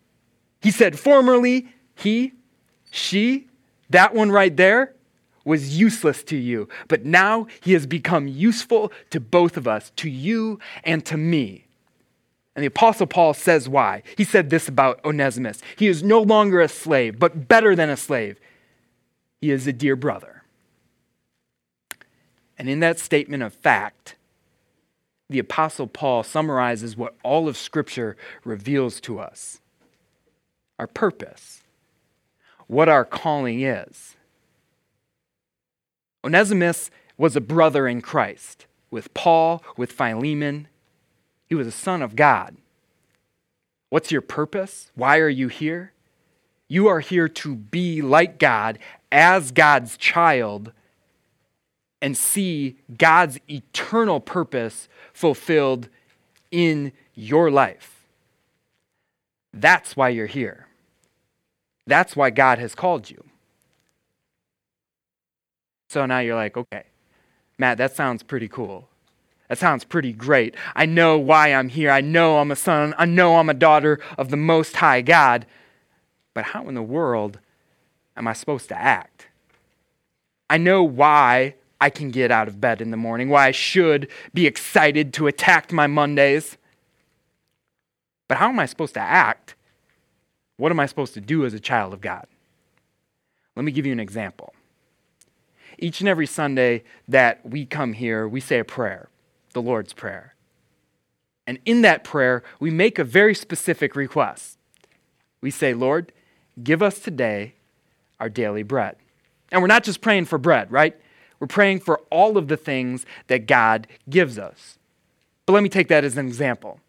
He 0.62 0.72
said, 0.72 1.00
Formerly, 1.00 1.70
he, 1.96 2.34
she, 2.92 3.48
that 3.94 4.14
one 4.14 4.32
right 4.32 4.56
there, 4.56 4.94
was 5.46 5.78
useless 5.78 6.24
to 6.24 6.38
you, 6.38 6.70
but 6.88 7.06
now 7.06 7.48
he 7.62 7.74
has 7.74 7.86
become 7.86 8.28
useful 8.28 8.92
to 9.10 9.20
both 9.20 9.58
of 9.58 9.68
us, 9.68 9.92
to 9.98 10.10
you 10.10 10.60
and 10.84 11.06
to 11.06 11.18
me. 11.18 11.66
And 12.56 12.64
the 12.64 12.68
Apostle 12.68 13.08
Paul 13.08 13.34
says 13.34 13.68
why. 13.68 14.04
He 14.16 14.24
said 14.24 14.50
this 14.50 14.68
about 14.68 15.04
Onesimus 15.04 15.62
He 15.76 15.88
is 15.88 16.04
no 16.04 16.22
longer 16.22 16.62
a 16.62 16.70
slave, 16.70 17.20
but 17.20 17.48
better 17.48 17.76
than 17.76 17.90
a 17.90 17.98
slave. 17.98 18.40
He 19.42 19.52
is 19.52 19.68
a 19.68 19.74
dear 19.74 19.96
brother. 19.96 20.44
And 22.58 22.70
in 22.70 22.80
that 22.80 23.00
statement 23.00 23.44
of 23.44 23.54
fact, 23.54 24.16
the 25.30 25.40
Apostle 25.40 25.88
Paul 25.88 26.24
summarizes 26.24 26.96
what 26.96 27.16
all 27.24 27.50
of 27.50 27.58
Scripture 27.58 28.16
reveals 28.46 29.02
to 29.02 29.20
us 29.20 29.60
our 30.80 30.88
purpose. 30.88 31.63
What 32.74 32.90
our 32.90 33.06
calling 33.06 33.62
is. 33.62 34.16
Onesimus 36.26 36.90
was 37.18 37.36
a 37.36 37.42
brother 37.42 37.88
in 37.88 38.02
Christ 38.02 38.66
with 38.90 39.14
Paul, 39.14 39.64
with 39.78 39.92
Philemon. 39.92 40.68
He 41.48 41.56
was 41.56 41.68
a 41.68 41.72
son 41.72 42.02
of 42.02 42.16
God. 42.16 42.58
What's 43.90 44.12
your 44.12 44.22
purpose? 44.22 44.92
Why 44.96 45.20
are 45.20 45.30
you 45.30 45.50
here? 45.50 45.94
You 46.68 46.88
are 46.88 47.00
here 47.00 47.30
to 47.30 47.56
be 47.56 48.02
like 48.02 48.40
God 48.40 48.80
as 49.12 49.52
God's 49.52 49.96
child 49.96 50.72
and 52.02 52.18
see 52.18 52.78
God's 52.98 53.40
eternal 53.48 54.20
purpose 54.20 54.90
fulfilled 55.14 55.90
in 56.50 56.92
your 57.14 57.52
life. 57.52 58.08
That's 59.54 59.96
why 59.96 60.10
you're 60.10 60.26
here. 60.26 60.68
That's 61.86 62.16
why 62.16 62.30
God 62.30 62.60
has 62.60 62.76
called 62.76 63.10
you. 63.10 63.24
So 65.90 66.06
now 66.06 66.20
you're 66.20 66.36
like, 66.36 66.58
okay, 66.58 66.84
Matt, 67.58 67.78
that 67.78 67.96
sounds 67.96 68.24
pretty 68.24 68.48
cool. 68.48 68.90
That 69.50 69.58
sounds 69.58 69.84
pretty 69.84 70.14
great. 70.14 70.56
I 70.76 70.86
know 70.86 71.18
why 71.18 71.54
I'm 71.54 71.70
here. 71.70 71.92
I 71.92 72.02
know 72.02 72.40
I'm 72.40 72.52
a 72.52 72.56
son. 72.56 72.96
I 72.98 73.06
know 73.06 73.38
I'm 73.38 73.50
a 73.50 73.54
daughter 73.54 74.00
of 74.18 74.30
the 74.30 74.38
Most 74.38 74.78
High 74.78 75.02
God. 75.02 75.46
But 76.34 76.46
how 76.46 76.68
in 76.68 76.74
the 76.74 76.82
world 76.82 77.40
am 78.18 78.28
I 78.28 78.34
supposed 78.34 78.70
to 78.70 78.82
act? 78.82 79.28
I 80.50 80.58
know 80.58 80.84
why 80.84 81.56
I 81.80 81.90
can 81.90 82.10
get 82.10 82.32
out 82.32 82.48
of 82.48 82.62
bed 82.62 82.82
in 82.82 82.92
the 82.92 82.98
morning, 82.98 83.30
why 83.30 83.48
I 83.48 83.52
should 83.52 84.08
be 84.34 84.48
excited 84.48 85.14
to 85.16 85.28
attack 85.28 85.72
my 85.72 85.86
Mondays. 85.86 86.58
But 88.28 88.38
how 88.38 88.50
am 88.50 88.60
I 88.60 88.66
supposed 88.66 88.94
to 88.96 89.02
act? 89.02 89.53
What 90.58 90.72
am 90.72 90.80
I 90.80 90.86
supposed 90.86 91.14
to 91.16 91.22
do 91.22 91.46
as 91.46 91.54
a 91.54 91.60
child 91.60 91.94
of 91.94 92.02
God? 92.02 92.28
Let 93.56 93.66
me 93.66 93.72
give 93.72 93.86
you 93.86 93.92
an 93.92 94.00
example. 94.00 94.54
Each 95.78 96.00
and 96.00 96.10
every 96.10 96.28
Sunday 96.28 96.84
that 97.08 97.46
we 97.48 97.66
come 97.66 97.94
here, 97.94 98.28
we 98.28 98.40
say 98.40 98.60
a 98.60 98.64
prayer, 98.64 99.10
the 99.54 99.62
Lord's 99.62 99.94
Prayer. 99.94 100.36
And 101.46 101.60
in 101.66 101.82
that 101.82 102.04
prayer, 102.04 102.44
we 102.60 102.72
make 102.72 103.00
a 103.00 103.04
very 103.04 103.36
specific 103.36 103.96
request. 103.96 104.58
We 105.42 105.52
say, 105.52 105.74
Lord, 105.74 106.12
give 106.64 106.82
us 106.82 107.00
today 107.00 107.56
our 108.20 108.30
daily 108.30 108.64
bread. 108.64 108.96
And 109.52 109.62
we're 109.62 109.68
not 109.68 109.84
just 109.84 110.02
praying 110.02 110.26
for 110.26 110.38
bread, 110.38 110.72
right? 110.72 110.96
We're 111.40 111.48
praying 111.48 111.82
for 111.82 112.00
all 112.10 112.38
of 112.38 112.48
the 112.48 112.56
things 112.56 113.06
that 113.28 113.48
God 113.48 113.88
gives 114.10 114.40
us. 114.40 114.78
But 115.46 115.54
let 115.54 115.64
me 115.64 115.70
take 115.70 115.90
that 115.90 116.06
as 116.06 116.18
an 116.18 116.26
example. 116.26 116.80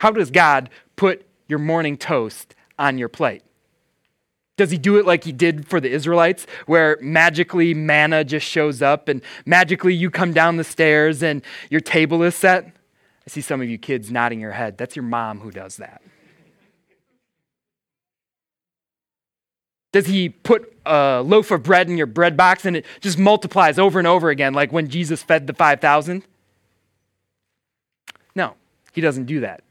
How 0.00 0.10
does 0.10 0.30
God 0.30 0.70
put 0.96 1.24
your 1.48 1.58
morning 1.58 1.96
toast 1.96 2.54
on 2.78 2.98
your 2.98 3.08
plate? 3.08 3.42
Does 4.56 4.70
he 4.70 4.78
do 4.78 4.96
it 4.98 5.04
like 5.04 5.24
he 5.24 5.32
did 5.32 5.66
for 5.66 5.80
the 5.80 5.90
Israelites, 5.90 6.46
where 6.66 6.96
magically 7.00 7.74
manna 7.74 8.22
just 8.22 8.46
shows 8.46 8.82
up 8.82 9.08
and 9.08 9.20
magically 9.44 9.92
you 9.94 10.10
come 10.10 10.32
down 10.32 10.56
the 10.58 10.64
stairs 10.64 11.22
and 11.22 11.42
your 11.70 11.80
table 11.80 12.22
is 12.22 12.36
set? 12.36 12.66
I 13.26 13.30
see 13.30 13.40
some 13.40 13.60
of 13.60 13.68
you 13.68 13.78
kids 13.78 14.12
nodding 14.12 14.38
your 14.38 14.52
head. 14.52 14.78
That's 14.78 14.94
your 14.94 15.02
mom 15.02 15.40
who 15.40 15.50
does 15.50 15.78
that. 15.78 16.02
Does 19.92 20.06
he 20.06 20.28
put 20.28 20.72
a 20.84 21.22
loaf 21.24 21.50
of 21.50 21.62
bread 21.62 21.88
in 21.88 21.96
your 21.96 22.06
bread 22.06 22.36
box 22.36 22.64
and 22.64 22.76
it 22.76 22.86
just 23.00 23.18
multiplies 23.18 23.78
over 23.78 23.98
and 23.98 24.06
over 24.08 24.28
again, 24.28 24.52
like 24.52 24.72
when 24.72 24.88
Jesus 24.88 25.22
fed 25.22 25.46
the 25.46 25.54
5,000? 25.54 26.24
No, 28.34 28.54
he 28.92 29.00
doesn't 29.00 29.24
do 29.24 29.40
that. 29.40 29.62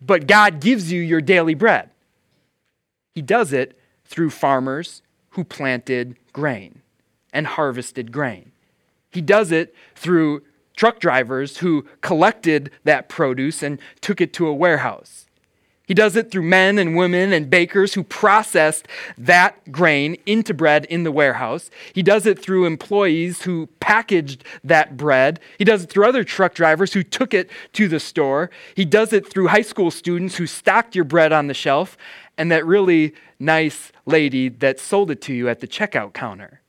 But 0.00 0.26
God 0.26 0.60
gives 0.60 0.90
you 0.90 1.00
your 1.00 1.20
daily 1.20 1.54
bread. 1.54 1.90
He 3.14 3.22
does 3.22 3.52
it 3.52 3.78
through 4.04 4.30
farmers 4.30 5.02
who 5.30 5.44
planted 5.44 6.16
grain 6.32 6.82
and 7.32 7.46
harvested 7.46 8.12
grain. 8.12 8.52
He 9.10 9.20
does 9.20 9.52
it 9.52 9.74
through 9.94 10.42
truck 10.76 11.00
drivers 11.00 11.58
who 11.58 11.86
collected 12.00 12.70
that 12.84 13.08
produce 13.08 13.62
and 13.62 13.78
took 14.00 14.20
it 14.20 14.32
to 14.34 14.46
a 14.46 14.54
warehouse. 14.54 15.26
He 15.90 15.94
does 15.94 16.14
it 16.14 16.30
through 16.30 16.44
men 16.44 16.78
and 16.78 16.94
women 16.94 17.32
and 17.32 17.50
bakers 17.50 17.94
who 17.94 18.04
processed 18.04 18.86
that 19.18 19.72
grain 19.72 20.16
into 20.24 20.54
bread 20.54 20.84
in 20.84 21.02
the 21.02 21.10
warehouse. 21.10 21.68
He 21.92 22.00
does 22.00 22.26
it 22.26 22.38
through 22.38 22.64
employees 22.64 23.42
who 23.42 23.66
packaged 23.80 24.44
that 24.62 24.96
bread. 24.96 25.40
He 25.58 25.64
does 25.64 25.82
it 25.82 25.90
through 25.90 26.06
other 26.06 26.22
truck 26.22 26.54
drivers 26.54 26.92
who 26.92 27.02
took 27.02 27.34
it 27.34 27.50
to 27.72 27.88
the 27.88 27.98
store. 27.98 28.50
He 28.76 28.84
does 28.84 29.12
it 29.12 29.28
through 29.28 29.48
high 29.48 29.62
school 29.62 29.90
students 29.90 30.36
who 30.36 30.46
stocked 30.46 30.94
your 30.94 31.04
bread 31.04 31.32
on 31.32 31.48
the 31.48 31.54
shelf 31.54 31.98
and 32.38 32.52
that 32.52 32.64
really 32.64 33.12
nice 33.40 33.90
lady 34.06 34.48
that 34.48 34.78
sold 34.78 35.10
it 35.10 35.20
to 35.22 35.34
you 35.34 35.48
at 35.48 35.58
the 35.58 35.66
checkout 35.66 36.12
counter. 36.12 36.59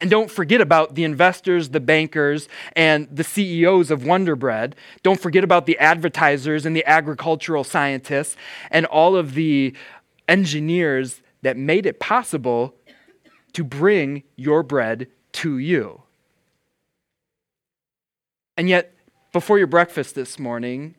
And 0.00 0.10
don't 0.10 0.30
forget 0.30 0.60
about 0.60 0.94
the 0.94 1.04
investors, 1.04 1.70
the 1.70 1.80
bankers, 1.80 2.48
and 2.74 3.08
the 3.10 3.24
CEOs 3.24 3.90
of 3.90 4.04
Wonder 4.04 4.36
Bread. 4.36 4.76
Don't 5.02 5.20
forget 5.20 5.42
about 5.42 5.64
the 5.64 5.78
advertisers 5.78 6.66
and 6.66 6.76
the 6.76 6.84
agricultural 6.84 7.64
scientists 7.64 8.36
and 8.70 8.84
all 8.86 9.16
of 9.16 9.34
the 9.34 9.74
engineers 10.28 11.22
that 11.42 11.56
made 11.56 11.86
it 11.86 11.98
possible 11.98 12.74
to 13.54 13.64
bring 13.64 14.22
your 14.36 14.62
bread 14.62 15.08
to 15.32 15.56
you. 15.56 16.02
And 18.56 18.68
yet, 18.68 18.92
before 19.32 19.58
your 19.58 19.66
breakfast 19.66 20.14
this 20.14 20.38
morning, 20.38 20.94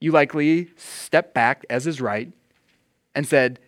you 0.00 0.12
likely 0.12 0.70
stepped 0.76 1.34
back, 1.34 1.64
as 1.70 1.86
is 1.86 2.00
right, 2.00 2.32
and 3.14 3.26
said, 3.26 3.58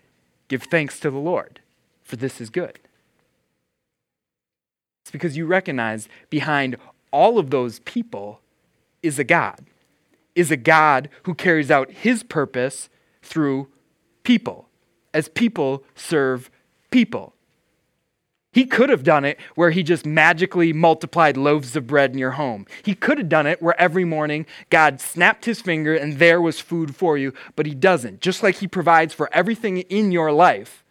Give 0.48 0.62
thanks 0.62 1.00
to 1.00 1.10
the 1.10 1.18
Lord, 1.18 1.60
for 2.04 2.16
this 2.16 2.40
is 2.40 2.50
good. 2.50 2.78
It's 5.06 5.12
because 5.12 5.36
you 5.36 5.46
recognize 5.46 6.08
behind 6.30 6.78
all 7.12 7.38
of 7.38 7.50
those 7.50 7.78
people 7.78 8.40
is 9.04 9.20
a 9.20 9.24
God, 9.24 9.64
is 10.34 10.50
a 10.50 10.56
God 10.56 11.08
who 11.22 11.32
carries 11.32 11.70
out 11.70 11.92
his 11.92 12.24
purpose 12.24 12.88
through 13.22 13.68
people, 14.24 14.68
as 15.14 15.28
people 15.28 15.84
serve 15.94 16.50
people. 16.90 17.34
He 18.50 18.66
could 18.66 18.88
have 18.88 19.04
done 19.04 19.24
it 19.24 19.38
where 19.54 19.70
he 19.70 19.84
just 19.84 20.04
magically 20.04 20.72
multiplied 20.72 21.36
loaves 21.36 21.76
of 21.76 21.86
bread 21.86 22.10
in 22.10 22.18
your 22.18 22.32
home. 22.32 22.66
He 22.82 22.96
could 22.96 23.18
have 23.18 23.28
done 23.28 23.46
it 23.46 23.62
where 23.62 23.80
every 23.80 24.04
morning 24.04 24.44
God 24.70 25.00
snapped 25.00 25.44
his 25.44 25.60
finger 25.60 25.94
and 25.94 26.18
there 26.18 26.40
was 26.40 26.58
food 26.58 26.96
for 26.96 27.16
you, 27.16 27.32
but 27.54 27.66
he 27.66 27.76
doesn't. 27.76 28.20
Just 28.20 28.42
like 28.42 28.56
he 28.56 28.66
provides 28.66 29.14
for 29.14 29.32
everything 29.32 29.78
in 29.82 30.10
your 30.10 30.32
life, 30.32 30.82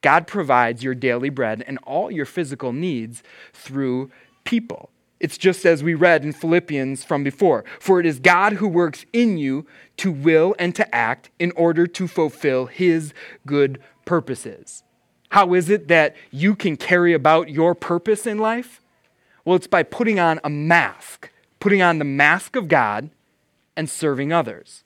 God 0.00 0.26
provides 0.26 0.82
your 0.82 0.94
daily 0.94 1.30
bread 1.30 1.64
and 1.66 1.78
all 1.84 2.10
your 2.10 2.24
physical 2.24 2.72
needs 2.72 3.22
through 3.52 4.10
people. 4.44 4.90
It's 5.20 5.36
just 5.36 5.66
as 5.66 5.82
we 5.82 5.94
read 5.94 6.24
in 6.24 6.32
Philippians 6.32 7.02
from 7.02 7.24
before. 7.24 7.64
For 7.80 7.98
it 7.98 8.06
is 8.06 8.20
God 8.20 8.54
who 8.54 8.68
works 8.68 9.04
in 9.12 9.36
you 9.36 9.66
to 9.96 10.12
will 10.12 10.54
and 10.58 10.74
to 10.76 10.94
act 10.94 11.30
in 11.38 11.50
order 11.52 11.86
to 11.88 12.06
fulfill 12.06 12.66
his 12.66 13.12
good 13.44 13.80
purposes. 14.04 14.84
How 15.30 15.54
is 15.54 15.68
it 15.68 15.88
that 15.88 16.16
you 16.30 16.54
can 16.54 16.76
carry 16.76 17.12
about 17.12 17.50
your 17.50 17.74
purpose 17.74 18.26
in 18.26 18.38
life? 18.38 18.80
Well, 19.44 19.56
it's 19.56 19.66
by 19.66 19.82
putting 19.82 20.20
on 20.20 20.40
a 20.44 20.50
mask, 20.50 21.30
putting 21.58 21.82
on 21.82 21.98
the 21.98 22.04
mask 22.04 22.54
of 22.54 22.68
God 22.68 23.10
and 23.76 23.90
serving 23.90 24.32
others. 24.32 24.84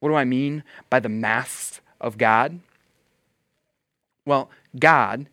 What 0.00 0.10
do 0.10 0.14
I 0.14 0.24
mean 0.24 0.62
by 0.90 1.00
the 1.00 1.08
masks 1.08 1.80
of 2.00 2.18
God? 2.18 2.60
Well, 4.24 4.50
God 4.78 5.26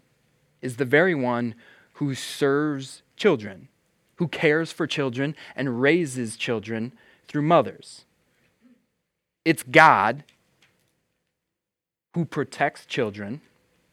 is 0.62 0.78
the 0.78 0.86
very 0.86 1.16
one 1.16 1.56
who 1.94 2.16
serves 2.16 3.02
children, 3.16 3.68
who 4.16 4.28
cares 4.28 4.72
for 4.72 4.88
children 4.88 5.36
and 5.56 5.82
raises 5.82 6.38
children 6.38 6.94
through 7.28 7.44
mothers. 7.44 8.06
It's 9.46 9.64
God 9.64 10.24
who 12.14 12.26
protects 12.26 12.86
children 12.86 13.42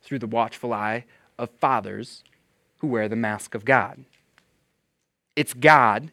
through 0.03 0.19
the 0.19 0.27
watchful 0.27 0.73
eye 0.73 1.05
of 1.39 1.51
fathers 1.51 2.25
who 2.79 2.87
wear 2.87 3.09
the 3.09 3.17
mask 3.17 3.55
of 3.55 3.65
God. 3.65 4.05
It's 5.35 5.53
God 5.53 6.13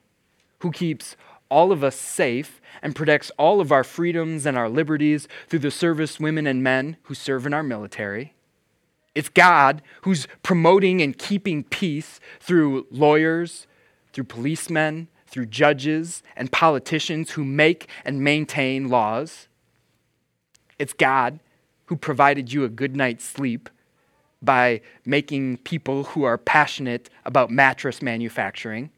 who 0.60 0.72
keeps 0.72 1.16
all 1.50 1.72
of 1.72 1.84
us 1.84 1.96
safe 1.96 2.62
and 2.82 2.96
protects 2.96 3.32
all 3.38 3.62
of 3.62 3.72
our 3.72 3.84
freedoms 3.84 4.46
and 4.46 4.58
our 4.58 4.70
liberties 4.70 5.28
through 5.48 5.60
the 5.60 5.72
service 5.72 6.20
women 6.20 6.48
and 6.48 6.64
men 6.64 6.98
who 7.04 7.14
serve 7.14 7.46
in 7.46 7.54
our 7.54 7.64
military. 7.64 8.34
It's 9.16 9.30
God 9.30 9.82
who's 10.02 10.28
promoting 10.42 11.02
and 11.02 11.18
keeping 11.18 11.64
peace 11.64 12.20
through 12.40 12.88
lawyers, 12.90 13.68
through 14.12 14.26
policemen, 14.26 15.08
through 15.28 15.46
judges 15.48 16.24
and 16.36 16.52
politicians 16.52 17.32
who 17.32 17.44
make 17.44 17.90
and 18.06 18.24
maintain 18.24 18.90
laws. 18.90 19.48
It's 20.80 20.94
God 20.94 21.40
who 21.86 21.96
provided 21.96 22.54
you 22.54 22.64
a 22.64 22.70
good 22.70 22.96
night's 22.96 23.26
sleep 23.26 23.70
by 24.42 24.82
making 25.06 25.58
people 25.58 26.04
who 26.04 26.24
are 26.24 26.38
passionate 26.38 27.10
about 27.26 27.50
mattress 27.50 28.02
manufacturing. 28.02 28.90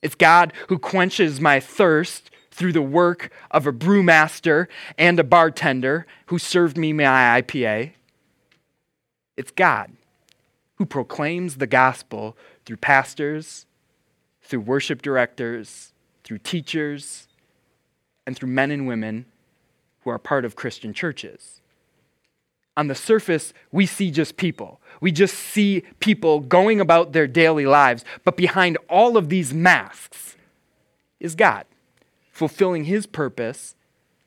It's 0.00 0.14
God 0.14 0.52
who 0.68 0.78
quenches 0.78 1.40
my 1.40 1.60
thirst 1.60 2.30
through 2.50 2.72
the 2.72 2.82
work 2.82 3.30
of 3.50 3.66
a 3.66 3.72
brewmaster 3.72 4.66
and 4.96 5.18
a 5.18 5.24
bartender 5.24 6.06
who 6.26 6.38
served 6.38 6.76
me 6.76 6.92
my 6.92 7.42
IPA. 7.42 7.92
It's 9.38 9.52
God 9.52 9.92
who 10.74 10.84
proclaims 10.84 11.56
the 11.56 11.66
gospel 11.68 12.36
through 12.66 12.78
pastors, 12.78 13.66
through 14.42 14.60
worship 14.60 15.00
directors, 15.00 15.92
through 16.24 16.38
teachers, 16.38 17.28
and 18.26 18.36
through 18.36 18.48
men 18.48 18.72
and 18.72 18.88
women 18.88 19.26
who 20.00 20.10
are 20.10 20.18
part 20.18 20.44
of 20.44 20.56
Christian 20.56 20.92
churches. 20.92 21.60
On 22.76 22.88
the 22.88 22.96
surface, 22.96 23.54
we 23.70 23.86
see 23.86 24.10
just 24.10 24.36
people. 24.36 24.80
We 25.00 25.12
just 25.12 25.34
see 25.34 25.84
people 26.00 26.40
going 26.40 26.80
about 26.80 27.12
their 27.12 27.28
daily 27.28 27.64
lives. 27.64 28.04
But 28.24 28.36
behind 28.36 28.76
all 28.90 29.16
of 29.16 29.28
these 29.28 29.54
masks 29.54 30.36
is 31.20 31.36
God, 31.36 31.64
fulfilling 32.32 32.84
his 32.84 33.06
purpose 33.06 33.76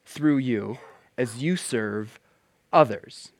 through 0.05 0.37
you 0.37 0.77
as 1.17 1.43
you 1.43 1.57
serve 1.57 2.17
others. 2.71 3.33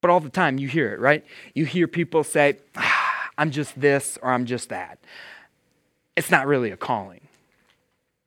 But 0.00 0.10
all 0.10 0.20
the 0.20 0.30
time 0.30 0.58
you 0.58 0.68
hear 0.68 0.92
it, 0.92 1.00
right? 1.00 1.24
You 1.54 1.64
hear 1.64 1.88
people 1.88 2.22
say, 2.22 2.58
ah, 2.76 3.30
I'm 3.38 3.50
just 3.50 3.80
this 3.80 4.18
or 4.22 4.30
I'm 4.30 4.46
just 4.46 4.68
that. 4.68 4.98
It's 6.16 6.30
not 6.30 6.46
really 6.46 6.70
a 6.70 6.76
calling. 6.76 7.20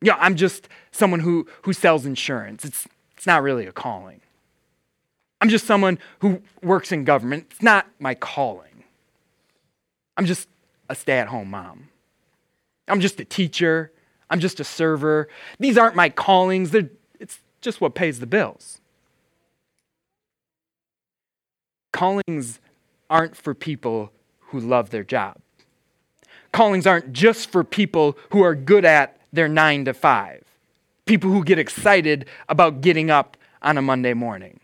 Yeah, 0.01 0.15
I'm 0.19 0.35
just 0.35 0.69
someone 0.91 1.19
who, 1.19 1.47
who 1.63 1.73
sells 1.73 2.05
insurance. 2.05 2.63
It's, 2.65 2.87
it's 3.15 3.25
not 3.25 3.43
really 3.43 3.65
a 3.65 3.71
calling. 3.71 4.21
I'm 5.41 5.49
just 5.49 5.65
someone 5.65 5.99
who 6.19 6.41
works 6.61 6.91
in 6.91 7.05
government. 7.05 7.47
It's 7.51 7.61
not 7.61 7.87
my 7.99 8.13
calling. 8.15 8.83
I'm 10.17 10.25
just 10.25 10.49
a 10.89 10.95
stay 10.95 11.17
at 11.17 11.27
home 11.27 11.49
mom. 11.49 11.89
I'm 12.87 12.99
just 12.99 13.19
a 13.19 13.25
teacher. 13.25 13.91
I'm 14.29 14.39
just 14.39 14.59
a 14.59 14.63
server. 14.63 15.29
These 15.59 15.77
aren't 15.77 15.95
my 15.95 16.09
callings. 16.09 16.71
They're, 16.71 16.89
it's 17.19 17.39
just 17.61 17.81
what 17.81 17.95
pays 17.95 18.19
the 18.19 18.27
bills. 18.27 18.78
Callings 21.91 22.59
aren't 23.09 23.35
for 23.35 23.53
people 23.53 24.11
who 24.39 24.59
love 24.59 24.89
their 24.89 25.03
job. 25.03 25.37
Callings 26.51 26.87
aren't 26.87 27.13
just 27.13 27.51
for 27.51 27.63
people 27.63 28.17
who 28.31 28.41
are 28.41 28.55
good 28.55 28.85
at 28.85 29.17
their 29.31 29.47
nine 29.47 29.85
to 29.85 29.93
five, 29.93 30.43
people 31.05 31.29
who 31.29 31.43
get 31.43 31.59
excited 31.59 32.25
about 32.47 32.81
getting 32.81 33.11
up 33.11 33.37
on 33.61 33.77
a 33.77 33.81
Monday 33.81 34.13
morning. 34.13 34.59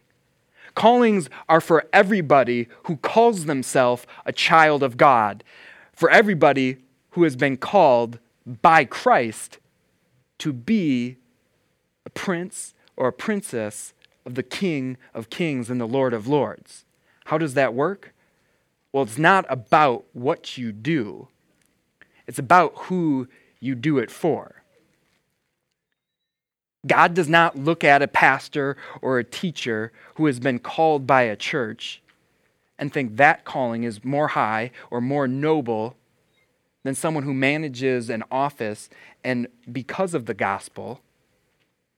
Callings 0.74 1.30
are 1.48 1.62
for 1.62 1.86
everybody 1.94 2.68
who 2.84 2.98
calls 2.98 3.46
themselves 3.46 4.06
a 4.26 4.34
child 4.34 4.84
of 4.84 4.98
God, 4.98 5.44
for 5.94 6.10
everybody 6.10 6.78
who 7.12 7.24
has 7.24 7.36
been 7.36 7.56
called 7.56 8.20
by 8.62 8.84
Christ 8.84 9.60
to 10.40 10.52
be 10.52 11.18
a 12.06 12.10
prince 12.10 12.74
or 12.98 13.08
a 13.08 13.14
princess 13.14 13.94
of 14.26 14.36
the 14.36 14.44
King 14.44 14.98
of 15.14 15.30
Kings 15.30 15.70
and 15.70 15.80
the 15.80 15.88
Lord 15.88 16.14
of 16.14 16.28
Lords. 16.28 16.84
How 17.26 17.38
does 17.38 17.54
that 17.56 17.74
work? 17.74 18.14
Well, 18.92 19.04
it's 19.04 19.18
not 19.18 19.46
about 19.50 20.06
what 20.14 20.58
you 20.58 20.72
do, 20.72 21.28
it's 22.28 22.40
about 22.40 22.74
who 22.76 23.28
you 23.60 23.76
do 23.76 23.98
it 23.98 24.10
for. 24.10 24.64
God 26.88 27.16
does 27.16 27.28
not 27.28 27.58
look 27.58 27.84
at 27.84 28.04
a 28.04 28.08
pastor 28.08 28.78
or 29.02 29.18
a 29.18 29.24
teacher 29.24 29.92
who 30.16 30.28
has 30.28 30.40
been 30.40 30.60
called 30.60 31.08
by 31.08 31.24
a 31.24 31.36
church 31.36 32.02
and 32.78 32.94
think 32.94 33.18
that 33.18 33.44
calling 33.44 33.84
is 33.84 34.06
more 34.06 34.30
high 34.30 34.70
or 34.92 35.02
more 35.02 35.28
noble 35.28 35.98
than 36.84 36.94
someone 36.94 37.24
who 37.24 37.34
manages 37.34 38.12
an 38.12 38.24
office 38.30 38.88
and, 39.24 39.48
because 39.72 40.14
of 40.14 40.28
the 40.28 40.36
gospel, 40.36 41.02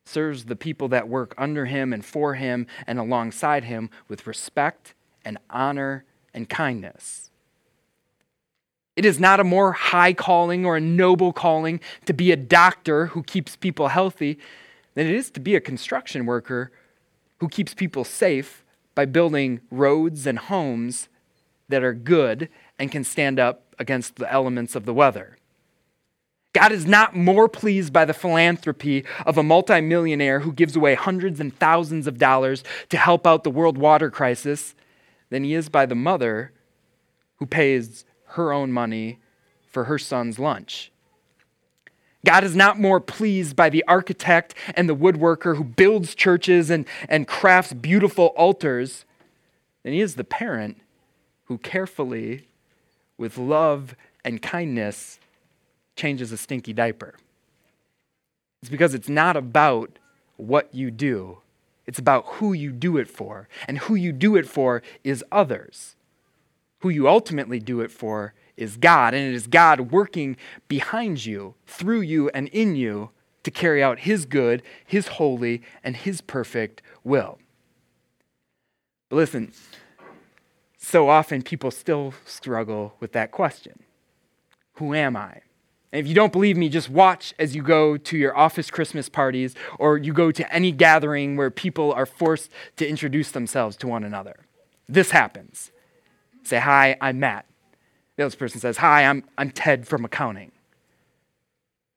serves 0.06 0.46
the 0.46 0.56
people 0.56 0.88
that 0.88 1.10
work 1.10 1.36
under 1.38 1.66
him 1.66 1.92
and 1.92 2.06
for 2.06 2.36
him 2.36 2.66
and 2.86 2.98
alongside 2.98 3.66
him 3.66 3.90
with 4.08 4.26
respect 4.26 4.94
and 5.28 5.38
honor 5.50 6.06
and 6.34 6.48
kindness. 6.48 7.30
It 8.96 9.04
is 9.04 9.20
not 9.20 9.42
a 9.42 9.44
more 9.44 9.74
high 9.74 10.14
calling 10.14 10.66
or 10.66 10.78
a 10.78 10.82
noble 10.82 11.34
calling 11.34 11.82
to 12.06 12.14
be 12.14 12.32
a 12.32 12.38
doctor 12.38 13.08
who 13.08 13.24
keeps 13.24 13.58
people 13.58 13.90
healthy 13.90 14.40
than 14.96 15.06
it 15.06 15.14
is 15.14 15.30
to 15.32 15.42
be 15.42 15.54
a 15.54 15.60
construction 15.60 16.26
worker 16.26 16.72
who 17.40 17.50
keeps 17.50 17.74
people 17.74 18.06
safe 18.06 18.64
by 18.96 19.04
building 19.04 19.60
roads 19.70 20.26
and 20.26 20.40
homes 20.40 21.10
that 21.68 21.84
are 21.84 21.94
good 21.94 22.48
and 22.80 22.90
can 22.90 23.04
stand 23.04 23.38
up 23.38 23.76
against 23.78 24.16
the 24.16 24.32
elements 24.32 24.76
of 24.76 24.86
the 24.86 24.94
weather. 24.94 25.38
God 26.54 26.72
is 26.72 26.88
not 26.88 27.16
more 27.16 27.50
pleased 27.50 27.92
by 27.92 28.06
the 28.06 28.14
philanthropy 28.14 29.04
of 29.26 29.38
a 29.38 29.44
multimillionaire 29.44 30.40
who 30.40 30.54
gives 30.54 30.78
away 30.78 30.96
hundreds 30.96 31.42
and 31.42 31.54
thousands 31.60 32.08
of 32.08 32.18
dollars 32.18 32.64
to 32.90 32.98
help 32.98 33.28
out 33.28 33.44
the 33.44 33.52
world 33.52 33.78
water 33.78 34.10
crisis 34.10 34.74
than 35.30 35.44
he 35.44 35.54
is 35.54 35.70
by 35.70 35.86
the 35.86 35.96
mother 35.96 36.52
who 37.38 37.46
pays 37.46 38.06
her 38.30 38.52
own 38.52 38.72
money 38.72 39.20
for 39.68 39.86
her 39.86 39.98
son's 39.98 40.40
lunch. 40.40 40.92
God 42.26 42.44
is 42.44 42.56
not 42.56 42.80
more 42.80 43.00
pleased 43.00 43.56
by 43.56 43.70
the 43.70 43.84
architect 43.88 44.54
and 44.76 44.90
the 44.90 44.96
woodworker 44.96 45.56
who 45.56 45.64
builds 45.64 46.16
churches 46.16 46.70
and, 46.70 46.86
and 47.08 47.28
crafts 47.28 47.74
beautiful 47.74 48.28
altars 48.36 49.06
than 49.84 49.94
he 49.94 50.02
is 50.02 50.16
the 50.16 50.24
parent 50.24 50.78
who 51.46 51.58
carefully, 51.58 52.48
with 53.18 53.38
love 53.38 53.96
and 54.26 54.42
kindness, 54.42 55.20
changes 55.96 56.32
a 56.32 56.38
stinky 56.38 56.74
diaper. 56.74 57.16
It's 58.62 58.70
because 58.70 58.94
it's 58.94 59.08
not 59.08 59.38
about 59.38 59.98
what 60.36 60.74
you 60.74 60.92
do, 60.92 61.38
it's 61.88 61.98
about 61.98 62.26
who 62.26 62.54
you 62.54 62.72
do 62.72 62.98
it 62.98 63.08
for. 63.08 63.48
And 63.68 63.80
who 63.80 63.96
you 63.96 64.12
do 64.12 64.36
it 64.36 64.48
for 64.48 64.84
is 65.04 65.24
others. 65.32 65.96
Who 66.80 66.90
you 66.90 67.08
ultimately 67.08 67.60
do 67.60 67.80
it 67.82 67.92
for 67.92 68.34
is 68.58 68.76
God, 68.76 69.14
and 69.14 69.26
it 69.26 69.34
is 69.34 69.48
God 69.48 69.92
working 69.92 70.36
behind 70.68 71.26
you, 71.26 71.56
through 71.66 72.02
you, 72.02 72.30
and 72.30 72.50
in 72.50 72.76
you 72.76 73.12
to 73.44 73.52
carry 73.52 73.82
out 73.82 74.00
His 74.00 74.26
good, 74.26 74.62
His 74.86 75.08
holy, 75.08 75.62
and 75.84 75.96
His 75.96 76.22
perfect 76.22 76.82
will. 77.04 77.40
But 79.10 79.16
listen, 79.16 79.54
so 80.78 81.10
often 81.10 81.42
people 81.42 81.72
still 81.72 82.14
struggle 82.26 82.96
with 83.00 83.14
that 83.14 83.32
question 83.32 83.84
Who 84.74 84.94
am 84.94 85.16
I? 85.16 85.42
And 85.92 86.02
if 86.02 86.08
you 86.08 86.14
don't 86.14 86.34
believe 86.34 86.58
me, 86.58 86.68
just 86.70 86.90
watch 86.90 87.34
as 87.40 87.56
you 87.56 87.64
go 87.64 87.96
to 87.96 88.18
your 88.18 88.38
office 88.38 88.70
Christmas 88.70 89.08
parties 89.08 89.56
or 89.80 89.98
you 89.98 90.12
go 90.12 90.32
to 90.32 90.54
any 90.54 90.72
gathering 90.72 91.38
where 91.38 91.50
people 91.50 91.94
are 91.94 92.06
forced 92.06 92.52
to 92.76 92.88
introduce 92.88 93.32
themselves 93.32 93.78
to 93.78 93.88
one 93.88 94.04
another. 94.04 94.36
This 94.90 95.12
happens. 95.12 95.72
Say, 96.44 96.60
Hi, 96.60 96.98
I'm 97.00 97.20
Matt. 97.20 97.46
The 98.18 98.26
other 98.26 98.36
person 98.36 98.60
says, 98.60 98.78
Hi, 98.78 99.06
I'm, 99.06 99.24
I'm 99.38 99.52
Ted 99.52 99.88
from 99.88 100.04
accounting. 100.04 100.52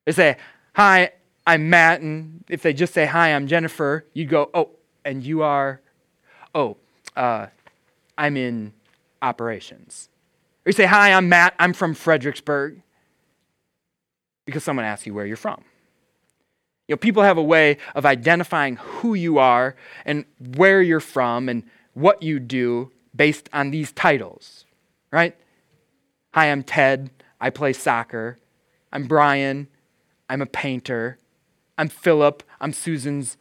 They 0.05 0.13
say, 0.13 0.37
Hi, 0.75 1.11
I'm 1.45 1.69
Matt. 1.69 2.01
And 2.01 2.45
if 2.47 2.61
they 2.61 2.73
just 2.73 2.93
say, 2.93 3.05
Hi, 3.05 3.33
I'm 3.33 3.47
Jennifer, 3.47 4.05
you 4.13 4.25
go, 4.25 4.49
Oh, 4.53 4.69
and 5.03 5.23
you 5.23 5.41
are, 5.43 5.81
oh, 6.55 6.77
uh, 7.17 7.47
I'm 8.17 8.37
in 8.37 8.71
operations. 9.21 10.07
Or 10.65 10.69
you 10.69 10.73
say, 10.73 10.85
Hi, 10.85 11.11
I'm 11.11 11.27
Matt. 11.27 11.55
I'm 11.59 11.73
from 11.73 11.93
Fredericksburg 11.93 12.81
because 14.51 14.63
someone 14.63 14.85
asks 14.85 15.07
you 15.07 15.13
where 15.13 15.25
you're 15.25 15.37
from. 15.37 15.63
You 16.87 16.93
know, 16.93 16.97
people 16.97 17.23
have 17.23 17.37
a 17.37 17.43
way 17.43 17.77
of 17.95 18.05
identifying 18.05 18.75
who 18.75 19.13
you 19.13 19.37
are 19.37 19.75
and 20.05 20.25
where 20.55 20.81
you're 20.81 20.99
from 20.99 21.47
and 21.47 21.63
what 21.93 22.21
you 22.21 22.39
do 22.39 22.91
based 23.15 23.49
on 23.53 23.71
these 23.71 23.91
titles, 23.91 24.65
right? 25.11 25.35
Hi, 26.33 26.51
I'm 26.51 26.63
Ted. 26.63 27.09
I 27.39 27.49
play 27.49 27.73
soccer. 27.73 28.37
I'm 28.91 29.05
Brian. 29.05 29.67
I'm 30.29 30.41
a 30.41 30.45
painter. 30.45 31.17
I'm 31.77 31.87
Philip. 31.89 32.43
I'm 32.59 32.73
Susan's 32.73 33.37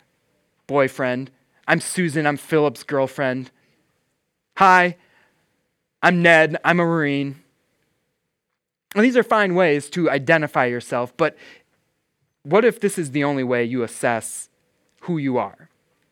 boyfriend. 0.67 1.31
I'm 1.67 1.81
Susan. 1.81 2.27
I'm 2.27 2.37
Philip's 2.37 2.85
girlfriend. 2.85 3.51
Hi, 4.59 4.97
I'm 6.03 6.23
Ned. 6.23 6.57
I'm 6.65 6.81
a 6.81 6.85
Marine. 6.85 7.43
And 8.95 9.05
these 9.05 9.17
are 9.17 9.23
fine 9.23 9.55
ways 9.55 9.89
to 9.91 10.11
identify 10.11 10.67
yourself, 10.67 11.17
but 11.17 11.37
what 12.43 12.65
if 12.65 12.81
this 12.81 12.99
is 12.99 13.13
the 13.13 13.25
only 13.25 13.45
way 13.45 13.65
you 13.65 13.83
assess 13.83 14.49
who 15.03 15.19
you 15.19 15.39
are? 15.39 15.69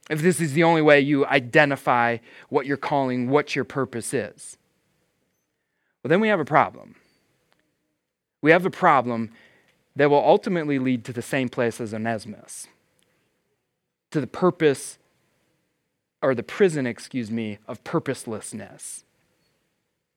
If 0.08 0.22
this 0.22 0.40
is 0.40 0.52
the 0.52 0.62
only 0.62 0.82
way 0.82 1.00
you 1.00 1.26
identify 1.26 2.18
what 2.48 2.66
you're 2.66 2.76
calling, 2.76 3.28
what 3.28 3.54
your 3.54 3.64
purpose 3.64 4.14
is? 4.14 4.56
Well, 6.02 6.08
then 6.08 6.20
we 6.20 6.28
have 6.28 6.40
a 6.40 6.44
problem. 6.44 6.94
We 8.40 8.52
have 8.52 8.64
a 8.64 8.70
problem 8.70 9.30
that 9.96 10.08
will 10.08 10.24
ultimately 10.24 10.78
lead 10.78 11.04
to 11.06 11.12
the 11.12 11.22
same 11.22 11.48
place 11.48 11.80
as 11.80 11.92
Onesimus, 11.92 12.68
to 14.12 14.20
the 14.20 14.26
purpose, 14.28 14.98
or 16.22 16.34
the 16.34 16.42
prison, 16.42 16.86
excuse 16.86 17.30
me, 17.30 17.58
of 17.66 17.82
purposelessness. 17.84 19.04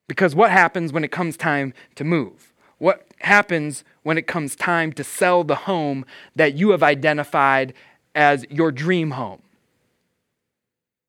Because 0.08 0.36
what 0.36 0.52
happens 0.52 0.94
when 0.94 1.04
it 1.04 1.12
comes 1.12 1.36
time 1.36 1.74
to 1.96 2.04
move? 2.04 2.51
What 2.82 3.06
happens 3.20 3.84
when 4.02 4.18
it 4.18 4.26
comes 4.26 4.56
time 4.56 4.92
to 4.92 5.04
sell 5.04 5.44
the 5.44 5.54
home 5.54 6.04
that 6.36 6.56
you 6.56 6.72
have 6.72 6.82
identified 6.82 7.76
as 8.16 8.44
your 8.50 8.72
dream 8.72 9.12
home. 9.12 9.44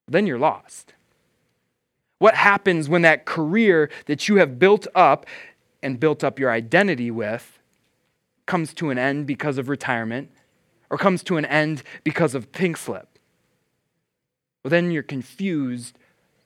Then 0.06 0.26
you're 0.26 0.38
lost. 0.38 0.92
What 2.18 2.34
happens 2.34 2.90
when 2.90 3.00
that 3.02 3.24
career 3.24 3.88
that 4.04 4.28
you 4.28 4.36
have 4.36 4.58
built 4.58 4.86
up 4.94 5.24
and 5.82 5.98
built 5.98 6.22
up 6.22 6.38
your 6.38 6.50
identity 6.50 7.10
with 7.10 7.58
comes 8.44 8.74
to 8.74 8.90
an 8.90 8.98
end 8.98 9.26
because 9.26 9.56
of 9.56 9.70
retirement 9.70 10.30
or 10.90 10.98
comes 10.98 11.22
to 11.22 11.38
an 11.38 11.46
end 11.46 11.82
because 12.04 12.34
of 12.34 12.52
pink 12.52 12.76
slip? 12.76 13.18
Well, 14.62 14.68
then 14.68 14.90
you're 14.90 15.02
confused 15.02 15.98